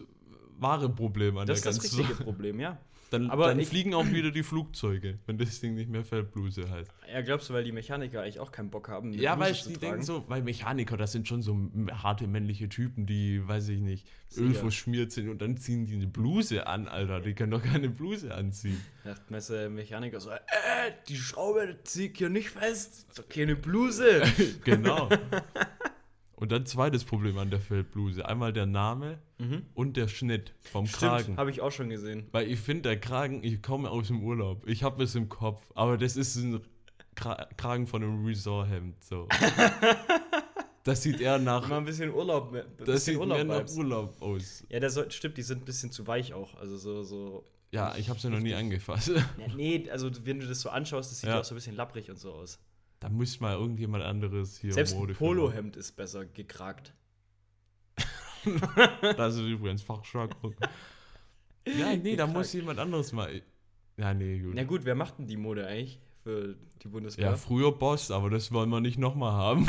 [0.60, 2.24] wahre Problem an Das ist der das ganzen richtige Sache.
[2.24, 2.78] Problem, ja.
[3.12, 6.70] Dann, Aber dann ich- fliegen auch wieder die Flugzeuge, wenn das Ding nicht mehr Feldbluse
[6.70, 6.92] heißt.
[7.12, 9.62] Ja, glaubst du, weil die Mechaniker eigentlich auch keinen Bock haben, Ja, Bluse weil die
[9.64, 9.80] tragen?
[9.80, 11.58] denken so, weil Mechaniker, das sind schon so
[11.92, 14.46] harte männliche Typen, die, weiß ich nicht, Sicher.
[14.48, 17.20] ölverschmiert sind und dann ziehen die eine Bluse an, Alter.
[17.20, 18.80] Die können doch keine Bluse anziehen.
[19.04, 20.38] Dachte der Mechaniker so, äh,
[21.08, 23.08] die Schraube zieht hier nicht fest.
[23.10, 24.22] Ist doch keine Bluse.
[24.64, 25.10] genau.
[26.40, 28.26] Und dann zweites Problem an der Feldbluse.
[28.26, 29.66] Einmal der Name mhm.
[29.74, 31.38] und der Schnitt vom Stimmt, Kragen.
[31.38, 32.28] habe ich auch schon gesehen.
[32.32, 34.66] Weil ich finde, der Kragen, ich komme aus dem Urlaub.
[34.66, 35.62] Ich habe es im Kopf.
[35.76, 36.62] Aber das ist ein
[37.16, 39.04] Kra Kragen von einem Resort-Hemd.
[39.04, 39.28] So.
[40.86, 41.68] das sieht eher nach.
[41.68, 42.54] Mal ein bisschen Urlaub.
[42.54, 43.70] Ein Das bisschen sieht mehr nach.
[43.76, 44.64] Urlaub aus.
[44.70, 46.56] Ja, der soll, stimmt, die sind ein bisschen zu weich auch.
[46.56, 47.44] Also so, so.
[47.72, 49.10] Ja, ich habe ja noch nie angefasst.
[49.10, 49.26] Ja,
[49.58, 52.10] nee, also wenn du das so anschaust, das sieht ja auch so ein bisschen lapprig
[52.10, 52.60] und so aus.
[53.00, 56.94] Da muss mal irgendjemand anderes hier Selbst ein Mode für Polohemd ist besser gekragt.
[59.18, 60.56] Das ist übrigens Fachjargon.
[61.68, 63.42] ja, nee, da muss jemand anderes mal.
[63.98, 64.54] Ja, nee, gut.
[64.56, 67.26] Na gut, wer macht denn die Mode eigentlich für die Bundeswehr?
[67.26, 69.68] Ja, früher Boss, aber das wollen wir nicht nochmal haben.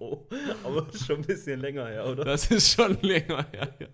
[0.00, 0.26] oh,
[0.64, 2.24] aber schon ein bisschen länger her, oder?
[2.24, 3.74] Das ist schon länger her.
[3.78, 3.86] Ja.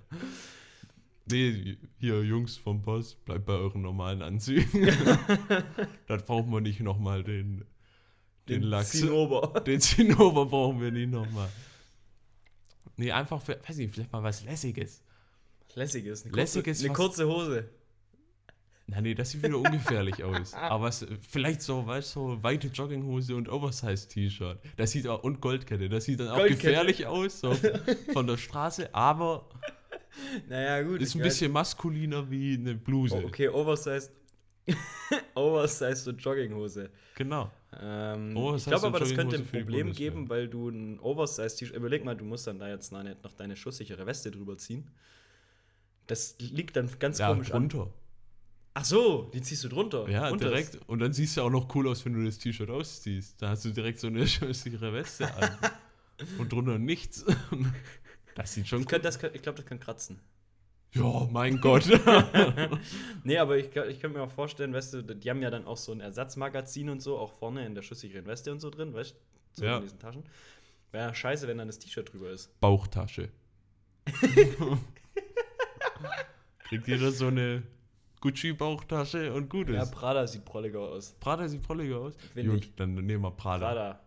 [1.31, 4.87] Nee, hier, Jungs vom Boss, bleibt bei euren normalen Anzügen.
[6.09, 7.65] das braucht man nicht nochmal, den,
[8.49, 8.91] den, Lachs.
[8.91, 9.61] Zinnober.
[9.67, 11.49] Den Zinnober brauchen wir nicht nochmal.
[12.97, 15.05] Nee, einfach, für, weiß nicht, vielleicht mal was Lässiges.
[15.77, 16.25] Lässiges.
[16.25, 17.69] Eine Lässiges, Kurze, eine was- kurze Hose.
[18.89, 20.55] Na nee, das sieht wieder ungefährlich aus.
[20.55, 24.59] Aber es, vielleicht so, weißt du, so weite Jogginghose und Oversize-T-Shirt.
[24.77, 26.63] Das sieht auch, und Goldkette, das sieht dann auch Goldkette.
[26.63, 27.57] gefährlich aus, so
[28.13, 29.49] von der Straße, aber
[30.49, 31.01] Naja, gut.
[31.01, 33.15] ist ein ich weiß- bisschen maskuliner wie eine Bluse.
[33.23, 34.11] Oh, okay, Oversized.
[35.35, 36.91] Oversized und Jogginghose.
[37.17, 37.51] Genau.
[37.81, 41.75] Ähm, ich Oversized glaube und aber, das könnte ein Problem geben, weil du ein Oversized-T-Shirt.
[41.77, 43.03] Überleg mal, du musst dann da jetzt noch,
[43.37, 44.91] deine schusssichere Weste drüber ziehen.
[46.07, 47.69] Das liegt dann ganz Ja, komisch an.
[47.69, 47.93] drunter.
[48.75, 50.09] Ach so, die ziehst du drunter.
[50.09, 50.49] Ja, Unters.
[50.51, 50.79] direkt.
[50.89, 53.41] Und dann siehst du auch noch cool aus, wenn du das T-Shirt ausziehst.
[53.43, 55.51] Da hast du direkt so eine sichere Weste an.
[56.39, 57.25] Und drunter nichts.
[58.35, 60.21] Das sieht schon Ich, das, könnt- ich glaube, das kann kratzen.
[60.95, 61.85] Ja, mein Gott.
[63.25, 65.77] Nee, aber ich, ich könnte mir auch vorstellen, weißt du, die haben ja dann auch
[65.77, 69.13] so ein Ersatzmagazin und so, auch vorne in der schusssicheren Weste und so drin, weißt
[69.13, 69.17] du,
[69.53, 69.77] so Ja.
[69.77, 70.25] in diesen Taschen.
[70.91, 72.59] Wäre scheiße, wenn dann das T-Shirt drüber ist.
[72.61, 73.31] Bauchtasche.
[76.69, 77.63] Kriegt jeder so eine
[78.21, 79.91] Gucci-Bauchtasche und gut Ja, ist.
[79.93, 81.13] Prada sieht prolliger aus.
[81.21, 82.15] Prada sieht prolliger aus.
[82.35, 82.75] Find Gut, ich.
[82.77, 83.67] dann nehmen wir Prada.
[83.67, 84.01] Prada.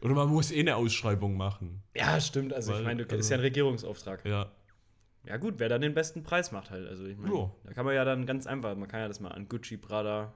[0.00, 1.82] Oder man muss eh eine Ausschreibung machen.
[1.96, 2.52] Ja, stimmt.
[2.52, 4.24] Also, Weil, ich meine, du also- ist ja ein Regierungsauftrag.
[4.24, 4.52] Ja.
[5.26, 6.86] Ja, gut, wer dann den besten Preis macht halt.
[6.88, 7.50] Also, ich meine, Ja.
[7.64, 10.32] da kann man ja dann ganz einfach, man kann ja das mal an Gucci, Prada,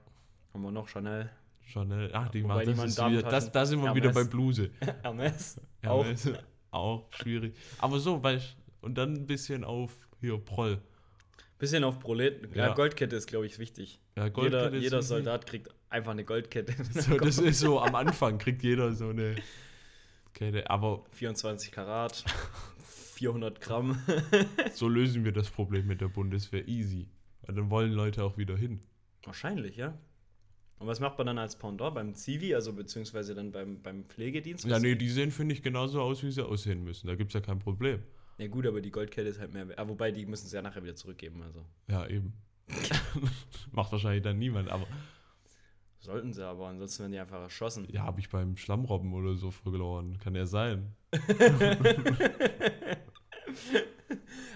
[0.52, 1.30] haben wir noch Chanel,
[1.64, 2.10] Chanel.
[2.12, 2.98] Ach, die Wobei machen das.
[3.10, 4.02] wieder, das da sind wir Hermes.
[4.02, 4.70] wieder bei Bluse.
[5.02, 5.60] Hermes.
[5.82, 6.04] Ja, auch.
[6.72, 7.54] auch schwierig.
[7.78, 10.82] Aber so, weißt und dann ein bisschen auf hier Proll.
[11.58, 12.50] Bisschen auf Proleten.
[12.52, 12.74] Ja, Ja.
[12.74, 14.00] Goldkette ist, glaube ich, wichtig.
[14.16, 15.02] Ja, jeder jeder.
[15.02, 16.74] Soldat kriegt einfach eine Goldkette.
[16.92, 19.36] So, das ist so, am Anfang kriegt jeder so eine
[20.34, 20.68] Kette.
[20.68, 22.24] Aber 24 Karat,
[23.14, 24.02] 400 Gramm.
[24.74, 27.08] so lösen wir das Problem mit der Bundeswehr easy.
[27.42, 28.80] Weil dann wollen Leute auch wieder hin.
[29.24, 29.98] Wahrscheinlich, ja.
[30.78, 34.64] Und was macht man dann als Pendant beim Zivi, also beziehungsweise dann beim, beim Pflegedienst?
[34.64, 37.06] Ja, nee, die sehen, finde ich, genauso aus, wie sie aussehen müssen.
[37.06, 38.02] Da gibt es ja kein Problem.
[38.38, 39.68] Ja, gut, aber die Goldkette ist halt mehr.
[39.68, 39.78] wert.
[39.78, 41.64] Ah, wobei, die müssen es ja nachher wieder zurückgeben, also.
[41.88, 42.32] Ja, eben.
[43.72, 44.86] Macht wahrscheinlich dann niemand, aber
[45.98, 47.86] Sollten sie aber, ansonsten werden die einfach erschossen.
[47.90, 50.18] ja, habe ich beim Schlammrobben oder so verloren.
[50.18, 50.94] Kann ja sein.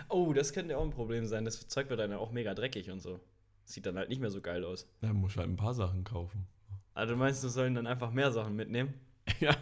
[0.08, 1.44] Oh, das könnte auch ein Problem sein.
[1.44, 3.20] Das Zeug wird dann ja auch mega dreckig und so.
[3.64, 4.88] Sieht dann halt nicht mehr so geil aus.
[5.00, 6.46] Da muss halt ein paar Sachen kaufen.
[6.94, 8.94] Also du meinst, du sollen dann einfach mehr Sachen mitnehmen?
[9.40, 9.56] Ja,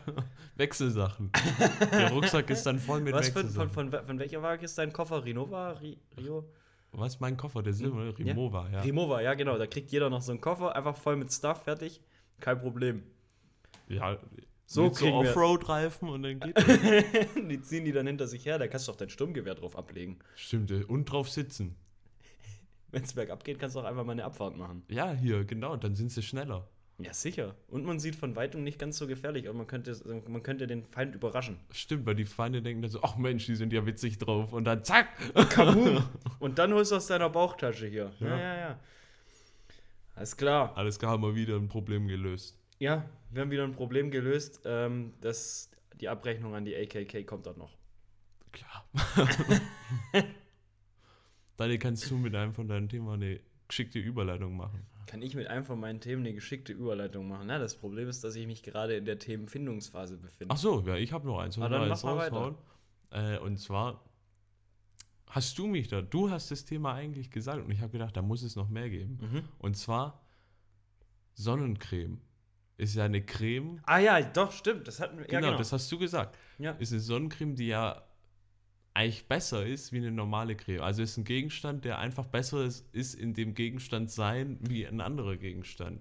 [0.56, 1.30] Wechselsachen.
[1.90, 3.70] Der Rucksack ist dann voll mit Was von, Wechselsachen.
[3.70, 5.24] von, von, von welcher Marke ist dein Koffer?
[5.24, 5.70] Rinova?
[5.72, 6.44] Ri, Rio?
[6.96, 8.80] Was, mein Koffer, der Silber, Rimowa, ja.
[8.80, 9.58] Rimova, ja genau.
[9.58, 12.00] Da kriegt jeder noch so einen Koffer, einfach voll mit Stuff, fertig.
[12.40, 13.02] Kein Problem.
[13.88, 14.18] Ja,
[14.66, 16.56] So mit so Offroad-Reifen und dann geht
[17.50, 20.18] die ziehen die dann hinter sich her, da kannst du auch dein Sturmgewehr drauf ablegen.
[20.36, 21.76] Stimmt, äh, und drauf sitzen.
[22.90, 24.84] Wenn es bergab geht, kannst du auch einfach mal eine Abfahrt machen.
[24.88, 26.68] Ja, hier, genau, dann sind sie schneller.
[26.98, 27.56] Ja, sicher.
[27.68, 29.96] Und man sieht von weitem nicht ganz so gefährlich und man könnte,
[30.28, 31.58] man könnte den Feind überraschen.
[31.72, 34.52] Stimmt, weil die Feinde denken dann so, ach Mensch, die sind ja witzig drauf.
[34.52, 35.08] Und dann zack.
[35.50, 36.04] Kaboom!
[36.38, 38.12] und dann holst du aus deiner Bauchtasche hier.
[38.20, 38.38] Ja, Ja.
[38.38, 38.78] ja, ja.
[40.14, 40.76] Alles klar.
[40.76, 42.56] Alles klar, haben wir wieder ein Problem gelöst.
[42.78, 44.60] Ja, wir haben wieder ein Problem gelöst.
[44.64, 47.76] Ähm, das, die Abrechnung an die AKK kommt dann noch.
[48.52, 48.88] Klar.
[51.56, 54.86] Daniel, kannst du mit einem von deinen Themen eine geschickte Überleitung machen?
[55.06, 57.46] Kann ich mit einem von meinen Themen eine geschickte Überleitung machen?
[57.46, 60.54] Na, das Problem ist, dass ich mich gerade in der Themenfindungsphase befinde.
[60.54, 61.58] Ach so, ja, ich habe noch eins.
[61.58, 62.54] Ah, dann mach mal weiter.
[63.10, 64.04] Äh, und zwar
[65.26, 68.22] hast du mich da, du hast das Thema eigentlich gesagt und ich habe gedacht, da
[68.22, 69.18] muss es noch mehr geben.
[69.20, 69.42] Mhm.
[69.58, 70.24] Und zwar
[71.34, 72.20] Sonnencreme.
[72.76, 73.80] Ist ja eine Creme.
[73.84, 74.88] Ah ja, doch, stimmt.
[74.88, 75.26] Das hatten wir.
[75.26, 75.58] Genau, ja, genau.
[75.58, 76.36] das hast du gesagt.
[76.58, 76.72] ja.
[76.72, 78.02] Ist eine Sonnencreme, die ja
[78.94, 80.80] eigentlich besser ist wie eine normale Creme.
[80.82, 85.00] Also ist ein Gegenstand, der einfach besser ist, ist in dem Gegenstand sein wie ein
[85.00, 86.00] anderer Gegenstand.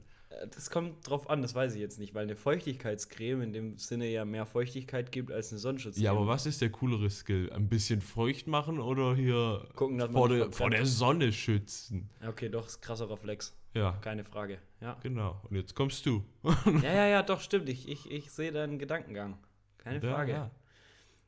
[0.51, 4.07] Das kommt drauf an, das weiß ich jetzt nicht, weil eine Feuchtigkeitscreme in dem Sinne
[4.09, 6.03] ja mehr Feuchtigkeit gibt als eine Sonnenschutzcreme.
[6.05, 7.51] Ja, aber was ist der coolere Skill?
[7.53, 12.09] Ein bisschen feucht machen oder hier Gucken, vor, der, vor der Sonne schützen?
[12.21, 13.55] Ja, Okay, doch, ist krasser Reflex.
[13.75, 14.59] Ja, Keine Frage.
[14.81, 14.97] Ja.
[15.01, 15.39] genau.
[15.49, 16.23] Und jetzt kommst du.
[16.83, 17.69] ja, ja, ja, doch, stimmt.
[17.69, 19.37] Ich, ich, ich sehe deinen Gedankengang.
[19.77, 20.31] Keine Ja, Frage.
[20.31, 20.51] ja.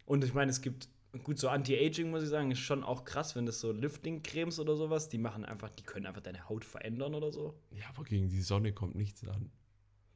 [0.06, 0.90] Und ich meine, es gibt,
[1.24, 4.76] gut, so Anti-Aging, muss ich sagen, ist schon auch krass, wenn das so Lifting-Cremes oder
[4.76, 7.60] sowas, die machen einfach, die können einfach deine Haut verändern oder so.
[7.72, 9.52] Ja, aber gegen die Sonne kommt nichts an.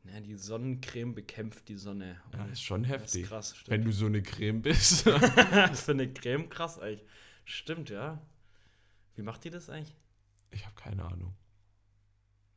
[0.05, 2.19] Ja, die Sonnencreme bekämpft die Sonne.
[2.33, 3.23] Ja, ist schon heftig.
[3.23, 5.05] ist krass, Wenn du so eine Creme bist.
[5.05, 7.05] das für eine Creme krass eigentlich.
[7.45, 8.21] Stimmt, ja.
[9.15, 9.95] Wie macht die das eigentlich?
[10.51, 11.35] ich habe keine Ahnung.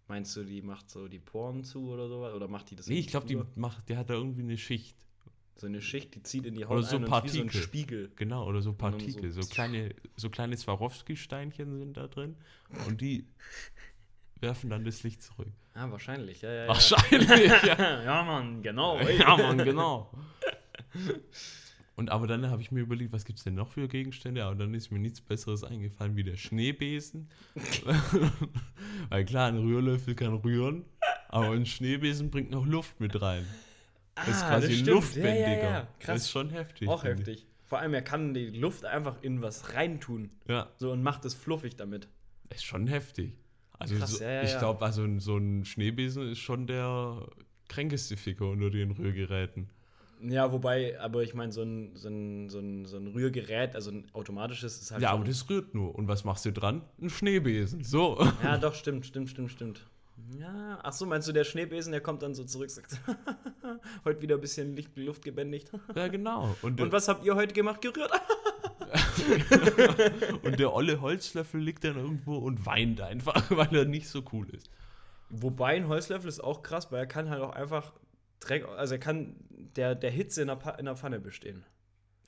[0.09, 2.35] Meinst du, die macht so die Poren zu oder sowas?
[2.35, 4.97] Oder macht die das Nee, ich glaube, die macht, der hat da irgendwie eine Schicht.
[5.57, 7.47] So eine Schicht, die zieht in die Haut Oder so ein ist wie so ein
[7.47, 7.63] Partikel.
[7.63, 8.13] Spiegel.
[8.17, 9.31] Genau, oder so dann so- Partikel.
[9.31, 12.37] So, kleine, so kleine Swarovski-Steinchen sind da drin.
[12.89, 13.27] Und die
[14.41, 15.49] werfen dann das Licht zurück.
[15.75, 16.69] Ah, wahrscheinlich, ja, ja.
[16.69, 17.77] Wahrscheinlich, ja.
[17.79, 19.01] Ja, ja Mann, genau.
[19.01, 20.11] ja, Mann, genau.
[21.95, 24.45] Und aber dann habe ich mir überlegt, was gibt es denn noch für Gegenstände?
[24.45, 27.29] Aber dann ist mir nichts Besseres eingefallen wie der Schneebesen.
[29.11, 30.85] Weil klar, ein Rührlöffel kann rühren,
[31.29, 33.47] aber ein Schneebesen bringt noch Luft mit rein.
[34.15, 34.89] Das ist Ah, quasi das stimmt.
[34.95, 35.39] luftbändiger.
[35.49, 35.81] Ja, ja, ja.
[35.99, 36.21] Das Krass.
[36.23, 36.89] ist schon heftig.
[36.89, 37.47] Auch heftig.
[37.65, 40.31] Vor allem, er kann die Luft einfach in was reintun.
[40.47, 42.09] Ja, So und macht es fluffig damit.
[42.49, 43.33] das ist schon heftig.
[43.79, 47.27] Also Krass, so, ich glaube, also so ein Schneebesen ist schon der
[47.69, 49.71] kränkeste Ficker unter den Rührgeräten.
[50.25, 53.91] Ja, wobei, aber ich meine, so ein, so, ein, so, ein, so ein Rührgerät, also
[53.91, 55.03] ein automatisches, ist halt.
[55.03, 55.95] Ja, aber das rührt nur.
[55.97, 56.83] Und was machst du dran?
[57.01, 57.83] Ein Schneebesen.
[57.83, 58.25] So.
[58.43, 59.85] Ja, doch, stimmt, stimmt, stimmt, stimmt.
[60.39, 62.99] Ja, ach so, meinst du, der Schneebesen, der kommt dann so zurück, sagt,
[64.05, 65.71] heute wieder ein bisschen Licht, Luft gebändigt.
[65.95, 66.55] Ja, genau.
[66.63, 67.81] Und, Und was habt ihr heute gemacht?
[67.81, 68.11] Gerührt?
[70.43, 74.49] und der olle Holzlöffel liegt dann irgendwo und weint einfach, weil er nicht so cool
[74.51, 74.71] ist.
[75.31, 77.93] Wobei ein Holzlöffel ist auch krass, weil er kann halt auch einfach
[78.41, 79.37] Dreck, also er kann
[79.77, 81.65] der, der Hitze in der, Pa- in der Pfanne bestehen.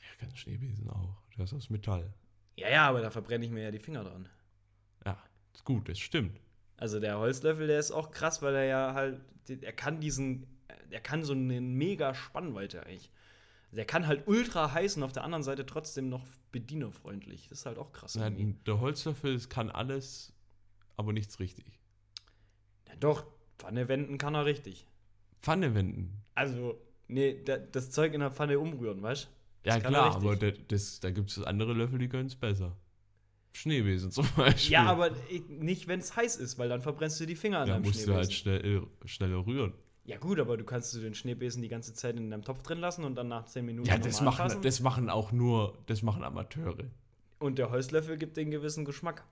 [0.00, 1.16] Ja, kann Schneebesen auch.
[1.36, 2.12] Der ist aus Metall.
[2.56, 4.28] Ja, ja, aber da verbrenne ich mir ja die Finger dran.
[5.04, 5.18] Ja,
[5.52, 6.40] ist gut, das stimmt.
[6.76, 10.46] Also der Holzlöffel, der ist auch krass, weil er ja halt, er kann diesen,
[10.90, 13.10] er kann so eine mega Spannweite eigentlich.
[13.70, 17.48] Der kann halt ultra heiß und auf der anderen Seite trotzdem noch bedienerfreundlich.
[17.48, 18.14] Das ist halt auch krass.
[18.14, 20.32] Nein, der Holzlöffel kann alles,
[20.96, 21.80] aber nichts richtig.
[22.88, 23.26] Ja, doch,
[23.58, 24.86] Pfanne wenden kann er richtig.
[25.42, 26.22] Pfanne wenden.
[26.34, 29.28] Also, nee, da, das Zeug in der Pfanne umrühren, weißt du?
[29.68, 32.76] Ja, klar, aber da, das, da gibt es andere Löffel, die können es besser.
[33.54, 34.72] Schneebesen zum Beispiel.
[34.72, 37.68] Ja, aber ich- nicht, wenn es heiß ist, weil dann verbrennst du die Finger an
[37.68, 38.62] Da deinem musst du halt Schneebesen.
[38.62, 39.72] schnell, schneller rühren.
[40.06, 42.78] Ja gut, aber du kannst du den Schneebesen die ganze Zeit in deinem Topf drin
[42.78, 46.24] lassen und dann nach 10 Minuten Ja, das machen, das machen auch nur, das machen
[46.24, 46.76] Amateure.
[47.38, 49.24] Und der Holzlöffel gibt den gewissen Geschmack.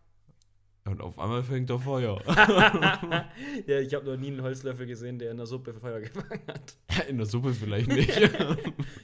[0.84, 2.20] Und auf einmal fängt er Feuer.
[3.66, 6.76] ja, ich habe noch nie einen Holzlöffel gesehen, der in der Suppe Feuer gefangen hat.
[7.08, 8.10] In der Suppe vielleicht nicht.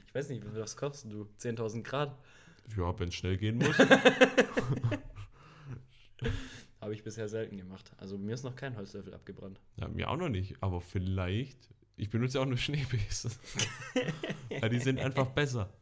[0.09, 1.29] Ich weiß nicht, was kostet du?
[1.41, 2.17] 10.000 Grad?
[2.77, 3.77] ja, wenn es schnell gehen muss.
[6.81, 7.91] Habe ich bisher selten gemacht.
[7.97, 9.61] Also mir ist noch kein Holzlöffel abgebrannt.
[9.77, 11.59] Ja, mir auch noch nicht, aber vielleicht.
[11.97, 13.33] Ich benutze auch nur Schneebesen.
[14.61, 15.73] Weil die sind einfach besser.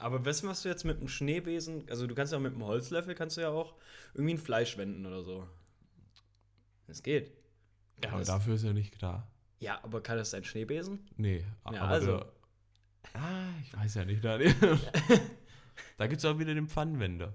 [0.00, 1.84] Aber was machst du jetzt mit dem Schneebesen?
[1.88, 3.74] Also du kannst ja auch mit dem Holzlöffel kannst du ja auch
[4.14, 5.46] irgendwie ein Fleisch wenden oder so.
[6.88, 7.28] Das geht.
[7.28, 7.32] Ja,
[8.02, 9.28] Kann aber das- dafür ist er nicht da.
[9.60, 11.06] ja, aber kann das ein Schneebesen?
[11.16, 12.16] Nee, Ja, aber also.
[12.18, 12.32] der,
[13.14, 14.24] ah, ich weiß ja nicht.
[14.24, 14.54] Daniel.
[15.96, 17.32] da gibt es auch wieder den Pfannenwender.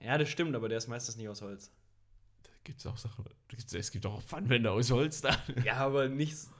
[0.00, 1.70] Ja, das stimmt, aber der ist meistens nicht aus Holz.
[2.44, 3.24] Da gibt es auch Sachen.
[3.72, 5.36] Es gibt auch Pfannenwender aus Holz da.
[5.64, 6.50] Ja, aber nichts.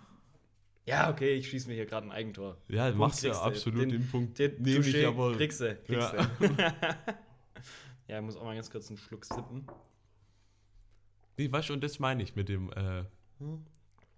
[0.86, 2.56] Ja, okay, ich schieße mir hier gerade ein Eigentor.
[2.68, 3.34] Ja, Punkt machst du du.
[3.38, 4.38] absolut den, Den- Punkt.
[4.38, 5.36] Den nehme ich aber.
[5.36, 6.30] Kriegst du, kriegst Ja.
[8.08, 9.66] ja, ich muss auch mal ganz kurz einen Schluck sippen.
[11.36, 13.04] Nee, weißt du, und das meine ich mit dem äh,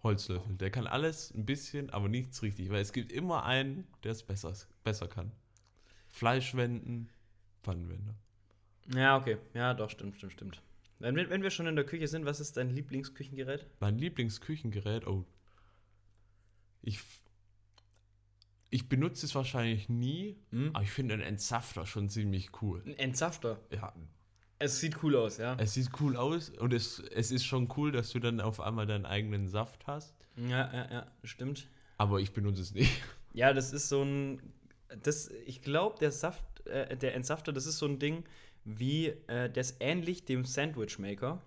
[0.03, 0.57] Holzlöffel.
[0.57, 2.71] Der kann alles ein bisschen, aber nichts richtig.
[2.71, 4.55] Weil es gibt immer einen, der es besser,
[4.85, 5.33] besser kann.
[6.09, 7.11] Fleisch wenden,
[7.63, 8.15] Pfannenwender.
[8.95, 9.39] Ja, okay.
[9.55, 10.63] Ja, doch, stimmt, stimmt, stimmt.
[10.99, 13.67] Wenn, wir- wenn wir schon in der Küche sind, was ist dein Lieblingsküchengerät?
[13.81, 15.25] Mein Lieblingsküchengerät, oh.
[16.83, 17.01] Ich,
[18.71, 20.71] ich benutze es wahrscheinlich nie, Hm?
[20.75, 22.83] aber ich finde einen Entsafter schon ziemlich cool.
[22.87, 23.61] Ein Entsafter.
[23.71, 23.93] Ja,
[24.59, 25.57] Es sieht cool aus, ja.
[25.59, 28.87] es sieht cool aus und es, es ist schon cool, dass du dann auf einmal
[28.87, 31.69] deinen eigenen Saft hast, Ja, ja, ja, stimmt.
[31.99, 32.93] aber ich benutze es nicht.
[33.33, 34.43] Ja, das ist so ein.
[35.05, 38.25] Das, ich glaube, der Saft, äh, der Entsafter, das ist so ein Ding,
[38.79, 41.41] wie, äh, ist ähnlich dem Sandwich Maker.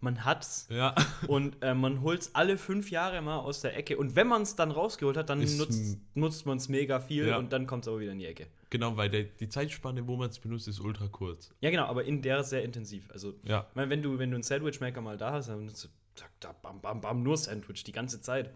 [0.00, 0.94] Man hat's Ja.
[1.28, 3.96] und äh, man holt's alle fünf Jahre mal aus der Ecke.
[3.96, 7.28] Und wenn man es dann rausgeholt hat, dann Ist nutzt, nutzt man es mega viel
[7.28, 7.38] Ja.
[7.38, 8.46] und dann kommt es aber wieder in die Ecke.
[8.68, 11.50] Genau, weil der, die Zeitspanne, wo man es benutzt, ist ultra kurz.
[11.60, 13.08] Ja, genau, aber in der sehr intensiv.
[13.12, 13.66] Also, Ja.
[13.70, 16.80] ich meine, wenn du, wenn du einen Sandwich-Maker mal da hast, dann nutzt du, bam,
[16.82, 18.50] bam, bam, nur Sandwich die ganze Zeit.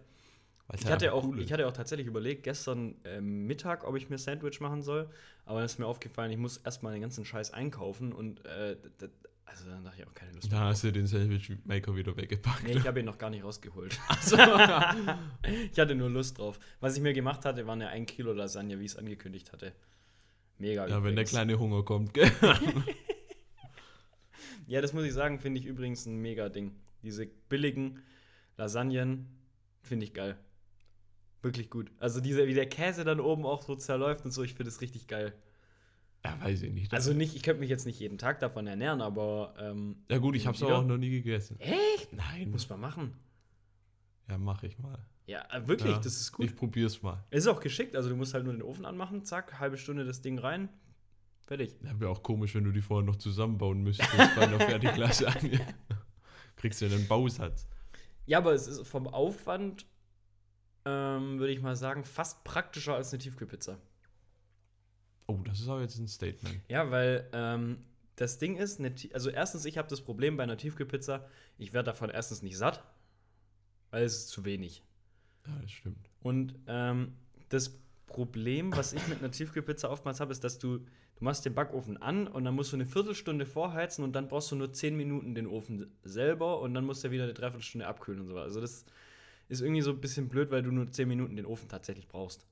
[0.75, 4.09] Ich halt hatte, auch, cool ich hatte auch tatsächlich überlegt, gestern ähm, Mittag, ob ich
[4.09, 5.09] mir Sandwich machen soll.
[5.45, 8.89] Aber dann ist mir aufgefallen, ich muss erstmal den ganzen Scheiß einkaufen und äh, d-
[9.01, 9.09] d-
[9.45, 12.63] also dann dachte ich auch keine Lust Da hast du den Sandwich Maker wieder weggepackt.
[12.65, 13.99] Nee, ich habe ihn noch gar nicht rausgeholt.
[14.07, 14.37] Also,
[15.71, 16.59] Ich hatte nur Lust drauf.
[16.81, 19.73] Was ich mir gemacht hatte, waren ja ein Kilo Lasagne, wie ich es angekündigt hatte.
[20.59, 20.83] Mega.
[20.87, 21.29] ja, wenn der übrigens.
[21.31, 22.29] kleine Hunger kommt, gell?
[24.67, 26.75] Ja, das muss ich sagen, finde ich übrigens ein mega Ding.
[27.01, 28.03] Diese billigen
[28.57, 29.27] Lasagnen
[29.81, 30.37] finde ich geil.
[31.41, 31.91] Wirklich gut.
[31.99, 34.81] Also diese, wie der Käse dann oben auch so zerläuft und so, ich finde es
[34.81, 35.33] richtig geil.
[36.25, 36.93] Ja, weiß ich nicht.
[36.93, 40.35] Also nicht, ich könnte mich jetzt nicht jeden Tag davon ernähren, aber ähm, ja gut,
[40.35, 41.57] ich habe es auch noch nie gegessen.
[41.59, 42.11] Echt?
[42.11, 42.51] Nein.
[42.51, 43.13] Muss man machen.
[44.29, 44.99] Ja, mache ich mal.
[45.27, 46.45] Ja, äh, wirklich, ja, das ist gut.
[46.45, 47.23] Ich probier's mal.
[47.29, 50.03] Es ist auch geschickt, also du musst halt nur den Ofen anmachen, zack, halbe Stunde
[50.03, 50.69] das Ding rein,
[51.45, 51.75] fertig.
[51.83, 55.59] Ja, wäre auch komisch, wenn du die vorher noch zusammenbauen müsstest bei einer Fertiglasagne.
[56.57, 57.67] Kriegst du ja einen Bausatz.
[58.25, 59.85] Ja, aber es ist vom Aufwand,
[60.89, 63.77] ähm, würde ich mal sagen, fast praktischer als eine Tiefkühlpizza.
[65.27, 66.61] Oh, das ist aber jetzt ein Statement.
[66.69, 67.77] Ja, weil ähm,
[68.15, 68.81] das Ding ist,
[69.13, 72.83] also erstens, ich habe das Problem bei einer Tiefkühlpizza, ich werde davon erstens nicht satt,
[73.91, 74.83] weil es ist zu wenig.
[75.45, 76.09] Ja, das stimmt.
[76.21, 77.13] Und ähm,
[77.49, 81.53] das Problem, was ich mit einer Tiefkühlpizza oftmals habe, ist, dass du, du machst den
[81.53, 84.97] Backofen an und dann musst du eine Viertelstunde vorheizen und dann brauchst du nur 10
[84.97, 88.45] Minuten den Ofen selber und dann musst du wieder eine Dreiviertelstunde abkühlen und so weiter.
[88.45, 88.85] Also das
[89.49, 92.45] ist irgendwie so ein bisschen blöd, weil du nur 10 Minuten den Ofen tatsächlich brauchst.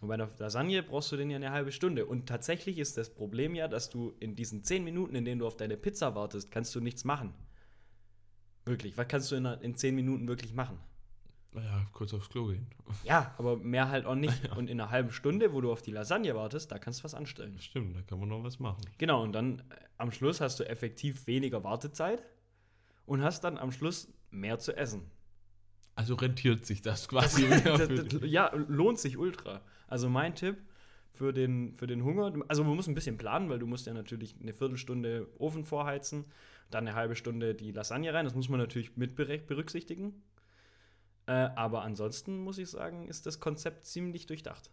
[0.00, 2.06] Und bei einer Lasagne brauchst du den ja eine halbe Stunde.
[2.06, 5.46] Und tatsächlich ist das Problem ja, dass du in diesen 10 Minuten, in denen du
[5.46, 7.32] auf deine Pizza wartest, kannst du nichts machen.
[8.64, 8.96] Wirklich.
[8.96, 10.78] Was kannst du in, in 10 Minuten wirklich machen?
[11.54, 12.66] Naja, kurz aufs Klo gehen.
[13.04, 14.50] Ja, aber mehr halt auch nicht.
[14.56, 17.14] Und in einer halben Stunde, wo du auf die Lasagne wartest, da kannst du was
[17.14, 17.58] anstellen.
[17.58, 18.80] Stimmt, da kann man noch was machen.
[18.98, 19.62] Genau, und dann äh,
[19.98, 22.24] am Schluss hast du effektiv weniger Wartezeit
[23.04, 25.10] und hast dann am Schluss mehr zu essen.
[25.94, 29.60] Also rentiert sich das quasi Das- das- ja, lohnt sich ultra.
[29.88, 30.56] Also mein Tipp
[31.12, 33.92] für den, für den Hunger, also man muss ein bisschen planen, weil du musst ja
[33.92, 36.24] natürlich eine Viertelstunde Ofen vorheizen,
[36.70, 38.24] dann eine halbe Stunde die Lasagne rein.
[38.24, 40.22] Das muss man natürlich mit berücksichtigen.
[41.26, 44.70] Äh, aber ansonsten muss ich sagen, ist das Konzept ziemlich durchdacht.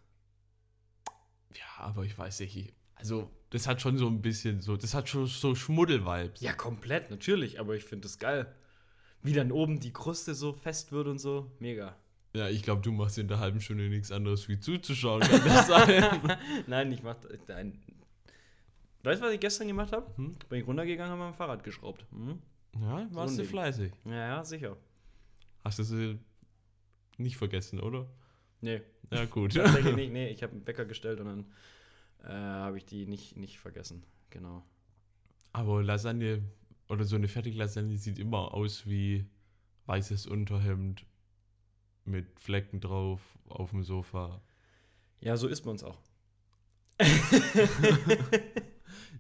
[1.53, 2.73] Ja, aber ich weiß nicht.
[2.95, 6.41] Also, das hat schon so ein bisschen so, das hat schon so Schmuddel-Vibes.
[6.41, 8.53] Ja, komplett, natürlich, aber ich finde das geil.
[9.21, 11.51] Wie dann oben die Kruste so fest wird und so.
[11.60, 11.95] Mega.
[12.36, 15.21] Ja, ich glaube, du machst in der halben Stunde nichts anderes wie zuzuschauen.
[16.67, 17.15] Nein, ich mach.
[17.47, 17.79] Nein.
[19.03, 20.05] Weißt du, was ich gestern gemacht habe?
[20.15, 20.36] Hm?
[20.47, 22.05] Bin ich runtergegangen, habe mein Fahrrad geschraubt.
[22.12, 22.39] Hm?
[22.79, 23.45] Ja, warst du Unding.
[23.47, 23.91] fleißig.
[24.05, 24.77] Ja, ja, sicher.
[25.63, 26.19] Hast du sie
[27.17, 28.08] nicht vergessen, oder?
[28.62, 29.53] Nee, Ja, gut.
[29.55, 30.13] tatsächlich nicht.
[30.13, 31.45] Nee, ich habe einen Wecker gestellt und dann
[32.23, 34.03] äh, habe ich die nicht, nicht vergessen.
[34.29, 34.63] Genau.
[35.51, 36.43] Aber Lasagne
[36.89, 39.25] oder so eine Fertiglasagne sieht immer aus wie
[39.86, 41.06] weißes Unterhemd
[42.04, 44.41] mit Flecken drauf auf dem Sofa.
[45.21, 45.99] Ja, so isst man es auch.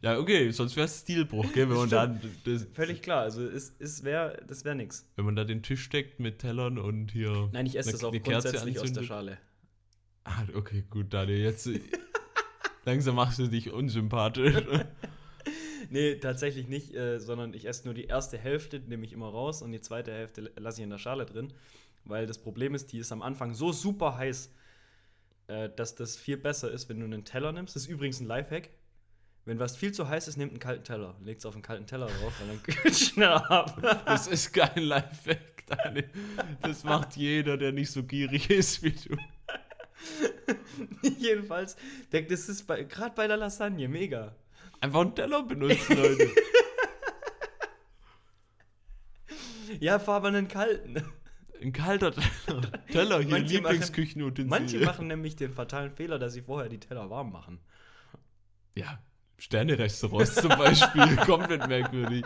[0.01, 2.17] Ja, okay, sonst wäre es Stilbruch, gell, wenn man, da,
[2.71, 3.23] Völlig klar.
[3.23, 5.05] Also, es, es wär, das wäre nix.
[5.15, 7.49] wenn man da den Tisch deckt mit Tellern und hier.
[7.51, 9.05] Nein, ich esse das auch grundsätzlich aus der anzündet.
[9.05, 9.37] Schale.
[10.23, 11.69] Ah, okay, gut, Daniel, jetzt
[12.85, 14.55] langsam machst du dich unsympathisch.
[15.91, 19.61] Nee, tatsächlich nicht, äh, sondern ich esse nur die erste Hälfte, nehme ich immer raus
[19.61, 21.53] und die zweite Hälfte lasse ich in der Schale drin.
[22.05, 24.53] Weil das Problem ist, die ist am Anfang so super heiß,
[25.47, 27.75] äh, dass das viel besser ist, wenn du einen Teller nimmst.
[27.75, 28.69] Das ist übrigens ein Lifehack.
[29.45, 31.15] Wenn was viel zu heiß ist, nehmt einen kalten Teller.
[31.23, 33.81] Legt es auf einen kalten Teller drauf, weil dann kühlt es schneller ab.
[34.05, 36.09] Das ist kein Lifehack, Daniel.
[36.61, 39.17] Das macht jeder, der nicht so gierig ist wie du.
[41.17, 41.75] Jedenfalls,
[42.11, 44.35] das ist gerade bei der Lasagne mega.
[44.81, 46.29] Einfach einen Teller benutzen, Leute.
[49.79, 51.03] Ja, fahr aber einen kalten.
[51.61, 52.61] Ein kalter Teller.
[52.91, 54.49] Teller, hier Manche machen- Lieblingsküchenutensil.
[54.49, 57.59] Manche machen nämlich den fatalen Fehler, dass sie vorher die Teller warm machen.
[58.75, 58.99] Ja,
[59.37, 61.15] Sterne-Restaurants zum Beispiel.
[61.17, 62.25] Komplett merkwürdig.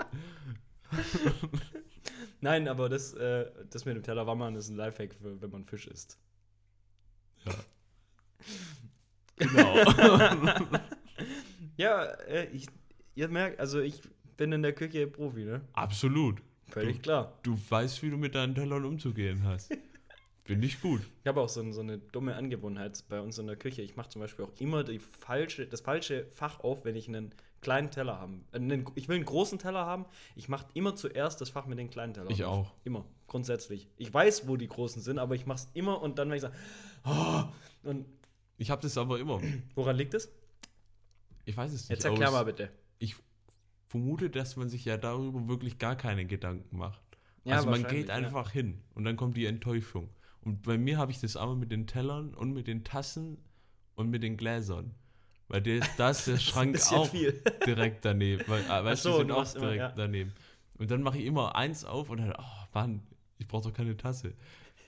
[2.39, 5.49] Nein, aber das, äh, das mit dem Teller warm machen ist ein Lifehack, für, wenn
[5.51, 6.17] man Fisch isst.
[7.45, 7.53] Ja.
[9.37, 10.59] Genau.
[11.77, 12.67] Ja, äh, ich,
[13.15, 14.01] ihr merkt, also ich
[14.37, 15.61] bin in der Küche Profi, ne?
[15.73, 16.41] Absolut.
[16.67, 17.39] Völlig Du- klar.
[17.43, 19.71] Du weißt, wie du mit deinen Tellern umzugehen hast.
[20.45, 21.01] Finde ich gut.
[21.21, 23.81] Ich habe auch so, so, eine dumme Angewohnheit bei uns in der Küche.
[23.81, 27.33] Ich mache zum Beispiel auch immer die falsche, das falsche Fach auf, wenn ich einen
[27.61, 28.43] kleinen Teller haben.
[28.51, 30.05] Äh, ich will einen großen Teller haben.
[30.35, 32.29] Ich mache immer zuerst das Fach mit den kleinen Tellern.
[32.29, 32.73] Ich auch.
[32.83, 33.87] Immer, grundsätzlich.
[33.97, 36.41] Ich weiß, wo die großen sind, aber ich mache es immer und dann, wenn ich
[36.41, 36.55] sage,
[37.05, 37.43] oh,
[37.83, 38.05] und
[38.57, 39.41] Ich habe das aber immer.
[39.75, 40.29] woran liegt es?
[41.45, 41.89] Ich weiß es nicht.
[41.89, 42.69] Jetzt erklär mal bitte.
[42.99, 43.15] Ich
[43.87, 47.01] vermute, dass man sich ja darüber wirklich gar keine Gedanken macht.
[47.43, 48.15] Ja, also man geht ja.
[48.15, 50.09] einfach hin und dann kommt die Enttäuschung.
[50.41, 53.37] Und bei mir habe ich das aber mit den Tellern und mit den Tassen
[53.95, 54.93] und mit den Gläsern.
[55.47, 57.41] Weil der, da ist der ist Schrank bisschen auch viel.
[57.65, 58.43] direkt daneben.
[58.47, 59.91] Weil, äh, weißt du, so, sind du auch machst immer, direkt ja.
[59.95, 60.33] daneben.
[60.77, 63.03] Und dann mache ich immer eins auf und dann, oh Mann,
[63.37, 64.33] ich brauche doch keine Tasse.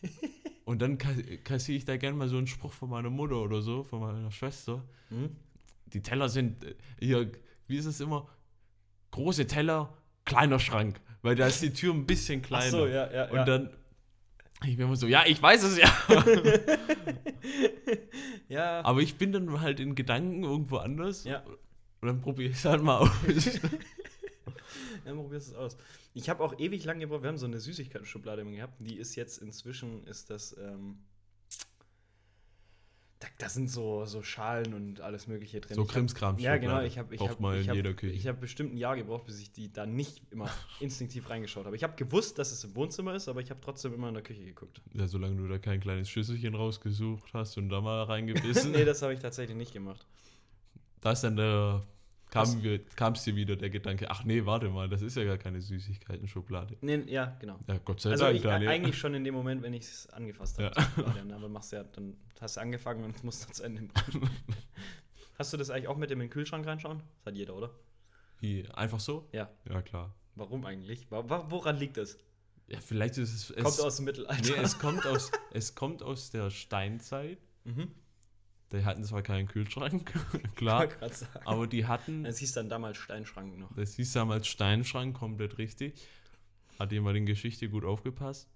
[0.66, 1.14] und dann ka-
[1.44, 4.32] kassiere ich da gerne mal so einen Spruch von meiner Mutter oder so, von meiner
[4.32, 4.84] Schwester.
[5.10, 5.36] Hm?
[5.88, 7.32] Die Teller sind äh, hier,
[7.68, 8.28] wie ist es immer?
[9.12, 11.00] Große Teller, kleiner Schrank.
[11.22, 12.72] Weil da ist die Tür ein bisschen Ach kleiner.
[12.72, 13.30] so, ja, ja.
[13.30, 13.46] Und ja.
[13.46, 13.70] dann,
[14.64, 15.92] ich bin immer so, ja, ich weiß es ja.
[18.50, 18.86] ja.
[18.86, 21.24] Aber ich bin dann halt in Gedanken irgendwo anders.
[21.24, 21.44] Ja.
[22.02, 23.10] Und dann probiere ich es halt mal aus.
[25.06, 25.78] Ja, probierst es aus.
[26.14, 27.22] Ich habe auch ewig lang gebraucht.
[27.22, 28.74] Wir haben so eine Süßigkeiten-Schublade immer gehabt.
[28.80, 30.98] Die ist jetzt inzwischen, ist das, ähm,
[33.26, 35.76] da, da sind so, so Schalen und alles Mögliche drin.
[35.76, 36.38] So Ich hab- Krimskram.
[36.40, 36.82] Ja, genau.
[36.82, 38.04] Ich habe ich hab, ich hab.
[38.04, 41.76] Ich habe bestimmt ein Jahr gebraucht, bis ich die da nicht immer instinktiv reingeschaut habe.
[41.76, 44.24] Ich habe gewusst, dass es im Wohnzimmer ist, aber ich habe trotzdem immer in der
[44.24, 44.82] Küche geguckt.
[44.94, 48.72] Ja, solange du da kein kleines Schüsselchen rausgesucht hast und da mal reingebissen.
[48.72, 50.06] nee, das habe ich tatsächlich nicht gemacht.
[51.02, 51.84] Da ist dann der.
[52.36, 55.62] Kam, kam's dir wieder der Gedanke, ach nee, warte mal, das ist ja gar keine
[55.62, 56.78] Süßigkeiten-Schublade.
[56.82, 57.60] Nee, ja, genau.
[57.68, 58.70] Ja, Gott sei Also Dank, ich, Daniel.
[58.70, 60.74] eigentlich schon in dem Moment, wenn ich es angefasst habe.
[60.76, 61.36] Ja.
[61.36, 64.30] Aber machst ja, dann hast du angefangen und musst dann zu Ende bringen.
[65.38, 67.04] Hast du das eigentlich auch mit dem in den Kühlschrank reinschauen?
[67.18, 67.70] Das hat jeder, oder?
[68.40, 69.28] Wie, einfach so?
[69.34, 69.50] Ja.
[69.70, 70.16] Ja, klar.
[70.36, 71.08] Warum eigentlich?
[71.10, 72.18] Woran liegt es?
[72.68, 73.56] Ja, vielleicht ist es.
[73.56, 74.42] Kommt es aus dem Mittelalter.
[74.42, 77.38] Nee, es kommt aus, es kommt aus der Steinzeit.
[77.66, 77.92] mhm.
[78.72, 80.12] Die hatten zwar keinen Kühlschrank,
[80.56, 80.90] klar,
[81.46, 83.74] aber die hatten, Das hieß dann damals Steinschrank noch.
[83.76, 85.94] das hieß damals Steinschrank, komplett richtig.
[86.80, 88.50] Hat jemand in Geschichte gut aufgepasst?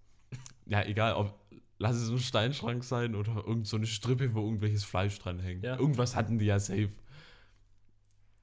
[0.65, 1.39] Ja, egal, ob,
[1.77, 5.63] lass es ein Steinschrank sein oder irgend so eine Strippe, wo irgendwelches Fleisch dran hängt.
[5.63, 5.77] Ja.
[5.77, 6.91] Irgendwas hatten die ja safe.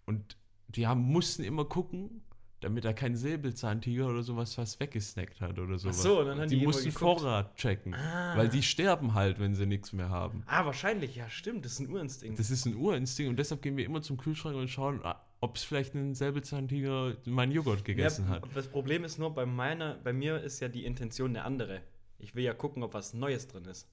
[0.06, 0.36] Und
[0.68, 2.22] die haben, mussten immer gucken,
[2.66, 6.02] damit da kein Säbelzahntiger oder sowas was weggesnackt hat oder sowas.
[6.02, 6.90] so, und dann haben die die mussten.
[6.90, 8.36] Vorrat checken, Ah.
[8.36, 10.42] weil die sterben halt, wenn sie nichts mehr haben.
[10.46, 11.64] Ah, wahrscheinlich, ja, stimmt.
[11.64, 12.38] Das ist ein Urinstinkt.
[12.40, 15.56] Das ist ein Urinstinkt und deshalb gehen wir immer zum Kühlschrank und schauen, ah, ob
[15.56, 18.44] es vielleicht ein Säbelzahntiger meinen Joghurt gegessen ja, hat.
[18.54, 21.82] Das Problem ist nur, bei, meiner, bei mir ist ja die Intention eine andere.
[22.18, 23.86] Ich will ja gucken, ob was Neues drin ist.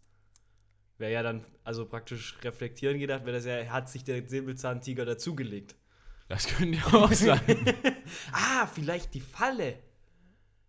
[0.98, 5.76] Wäre ja dann, also praktisch reflektieren gedacht, wäre das ja, hat sich der Säbelzahntiger dazugelegt.
[6.28, 7.40] Das könnte ja auch sein.
[8.32, 9.78] Ah, vielleicht die Falle.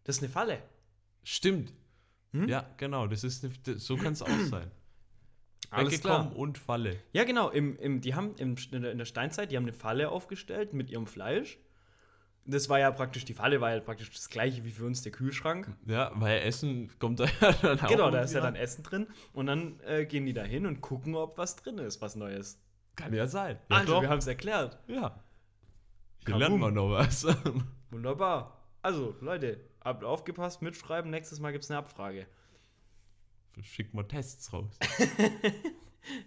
[0.04, 0.62] Das ist eine Falle.
[1.22, 1.72] Stimmt.
[2.32, 2.48] Hm?
[2.48, 3.06] Ja, genau.
[3.06, 4.70] Das ist eine, so kann es auch sein.
[5.70, 6.34] Alles klar.
[6.36, 6.96] Und Falle.
[7.12, 7.50] Ja, genau.
[7.50, 10.72] Im, im, die haben im, in, der, in der Steinzeit, die haben eine Falle aufgestellt
[10.72, 11.58] mit ihrem Fleisch.
[12.46, 15.12] Das war ja praktisch, die Falle war ja praktisch das gleiche wie für uns der
[15.12, 15.74] Kühlschrank.
[15.86, 17.88] Ja, weil Essen kommt da ja dann auch.
[17.88, 19.06] Genau, da ist ja dann Essen drin.
[19.32, 22.60] Und dann äh, gehen die da hin und gucken, ob was drin ist, was Neues.
[22.96, 23.58] Kann ja sein.
[23.70, 24.02] Ja, also, doch.
[24.02, 24.78] wir haben es erklärt.
[24.88, 25.20] ja.
[26.26, 27.26] Hier lernt man noch was.
[27.90, 28.60] Wunderbar.
[28.82, 31.10] Also, Leute, habt aufgepasst, mitschreiben.
[31.10, 32.26] Nächstes Mal gibt es eine Abfrage.
[33.62, 34.78] Schick mal Tests raus.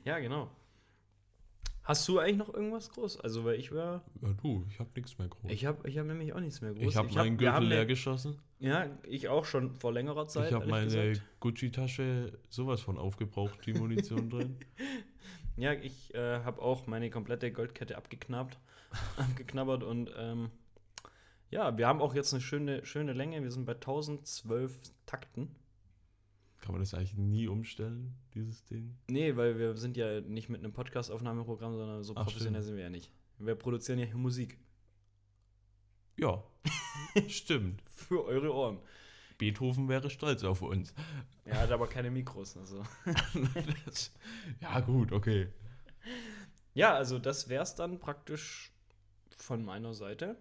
[0.04, 0.50] Ja, genau.
[1.84, 3.20] Hast du eigentlich noch irgendwas groß?
[3.22, 4.04] Also, weil ich war.
[4.22, 5.52] Ja, du, ich hab nichts mehr groß.
[5.52, 6.84] Ich habe ich hab nämlich auch nichts mehr groß.
[6.88, 8.40] Ich habe meinen wir haben Gürtel leer eine- geschossen.
[8.60, 10.48] Ja, ich auch schon vor längerer Zeit.
[10.48, 11.14] ich habe meine.
[11.40, 14.58] Gucci-Tasche sowas von aufgebraucht, die Munition drin.
[15.58, 18.58] Ja, ich äh, habe auch meine komplette Goldkette abgeknappt,
[19.17, 20.52] abgeknabbert und ähm,
[21.50, 23.41] ja, wir haben auch jetzt eine schöne, schöne Länge.
[23.41, 25.56] Wir sind bei 1012 Takten.
[26.60, 28.98] Kann man das eigentlich nie umstellen, dieses Ding?
[29.10, 32.65] Nee, weil wir sind ja nicht mit einem Podcast-Aufnahmeprogramm, sondern so Ach, professionell stimmt.
[32.65, 33.12] sind wir ja nicht.
[33.39, 34.58] Wir produzieren ja hier Musik
[36.17, 36.43] Ja,
[37.28, 37.82] stimmt.
[37.89, 38.80] für eure Ohren.
[39.38, 40.93] Beethoven wäre stolz auf uns.
[41.45, 42.58] Er hat aber keine Mikros.
[42.58, 42.84] Also.
[43.86, 44.12] Das-
[44.62, 45.47] ja, gut, okay.
[46.73, 48.71] Ja, also das wär's dann praktisch
[49.35, 50.35] von meiner Seite.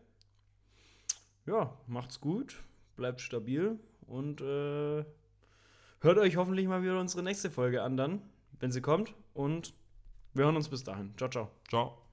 [1.47, 2.62] Ja, macht's gut,
[2.97, 5.05] bleibt stabil und äh,
[6.01, 8.20] hört euch hoffentlich mal wieder unsere nächste Folge an dann,
[8.59, 9.14] wenn sie kommt.
[9.34, 9.74] Und
[10.34, 11.14] wir hören uns bis dahin.
[11.16, 11.51] Ciao, ciao.
[11.68, 12.05] Ciao.